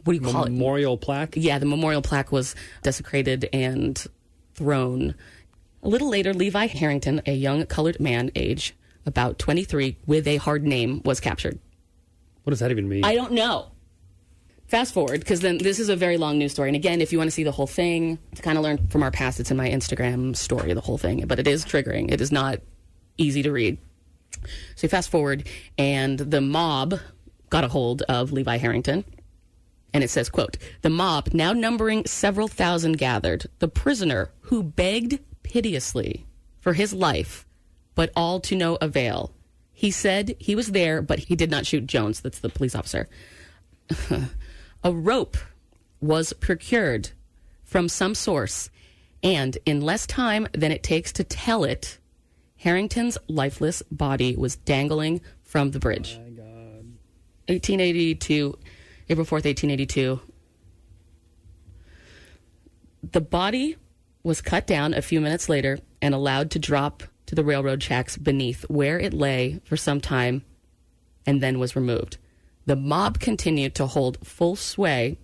[0.03, 0.51] what do you call it?
[0.51, 1.33] Memorial plaque?
[1.35, 4.05] Yeah, the memorial plaque was desecrated and
[4.53, 5.15] thrown.
[5.81, 8.75] A little later, Levi Harrington, a young colored man, age
[9.05, 11.59] about 23, with a hard name, was captured.
[12.43, 13.03] What does that even mean?
[13.03, 13.71] I don't know.
[14.68, 16.70] Fast forward, because then this is a very long news story.
[16.70, 19.03] And again, if you want to see the whole thing, to kind of learn from
[19.03, 21.26] our past, it's in my Instagram story, the whole thing.
[21.28, 22.11] But it is triggering.
[22.11, 22.59] It is not
[23.18, 23.78] easy to read.
[24.76, 25.47] So fast forward,
[25.78, 26.99] and the mob
[27.49, 29.05] got a hold of Levi Harrington.
[29.93, 35.20] And it says, quote, the mob, now numbering several thousand gathered, the prisoner who begged
[35.43, 36.26] piteously
[36.59, 37.45] for his life,
[37.93, 39.32] but all to no avail.
[39.72, 42.20] He said he was there, but he did not shoot Jones.
[42.20, 43.07] That's the police officer.
[44.86, 45.36] a rope
[45.99, 47.09] was procured
[47.63, 48.69] from some source,
[49.23, 51.97] and in less time than it takes to tell it,
[52.57, 56.19] Harrington's lifeless body was dangling from the bridge.
[57.47, 58.57] 1882,
[59.09, 60.21] April 4th, 1882.
[63.11, 63.77] The body
[64.21, 68.17] was cut down a few minutes later and allowed to drop to the railroad tracks
[68.17, 70.43] beneath, where it lay for some time
[71.25, 72.17] and then was removed.
[72.66, 75.18] The mob continued to hold full sway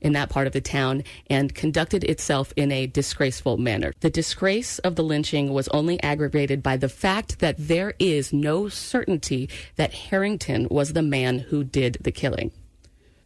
[0.00, 3.92] in that part of the town and conducted itself in a disgraceful manner.
[4.00, 8.68] The disgrace of the lynching was only aggravated by the fact that there is no
[8.68, 12.50] certainty that Harrington was the man who did the killing.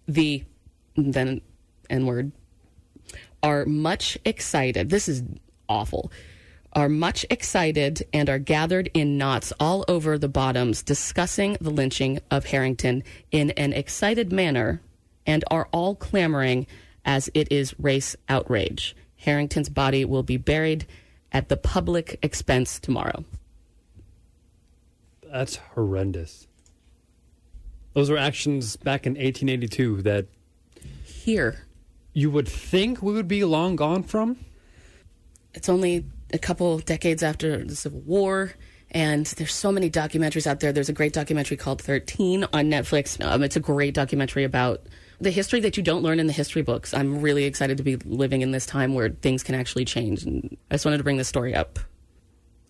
[0.07, 0.45] The
[0.97, 1.41] then
[1.89, 2.33] N word
[3.43, 4.91] are much excited.
[4.91, 5.23] This is
[5.69, 6.11] awful.
[6.77, 12.21] Are much excited and are gathered in knots all over the bottoms discussing the lynching
[12.31, 14.83] of Harrington in an excited manner
[15.27, 16.67] and are all clamoring
[17.03, 18.95] as it is race outrage.
[19.17, 20.85] Harrington's body will be buried
[21.33, 23.25] at the public expense tomorrow.
[25.33, 26.47] That's horrendous.
[27.95, 30.27] Those were actions back in 1882 that
[31.05, 31.65] Here,
[32.13, 34.37] you would think we would be long gone from.
[35.55, 38.53] it's only a couple decades after the Civil War,
[38.91, 40.73] and there's so many documentaries out there.
[40.73, 43.23] There's a great documentary called 13 on Netflix.
[43.25, 44.87] Um, it's a great documentary about
[45.21, 46.93] the history that you don't learn in the history books.
[46.93, 50.57] I'm really excited to be living in this time where things can actually change, and
[50.71, 51.79] I just wanted to bring this story up.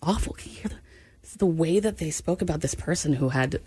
[0.01, 0.33] Awful.
[0.33, 0.75] Can you hear the,
[1.21, 3.59] this is the way that they spoke about this person who had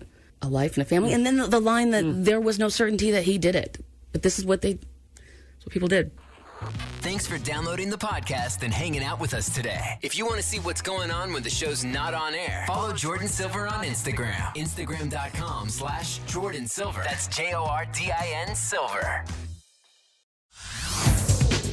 [0.43, 3.11] a life and a family, and then the, the line that there was no certainty
[3.11, 6.11] that he did it, but this is what they, what people did.
[7.01, 9.99] Thanks for downloading the podcast and hanging out with us today.
[10.03, 12.93] If you want to see what's going on when the show's not on air, follow
[12.93, 14.55] Jordin Silver on Instagram.
[14.57, 17.03] Instagram.com slash Jordin Silver.
[17.05, 19.25] That's J O R D I N Silver.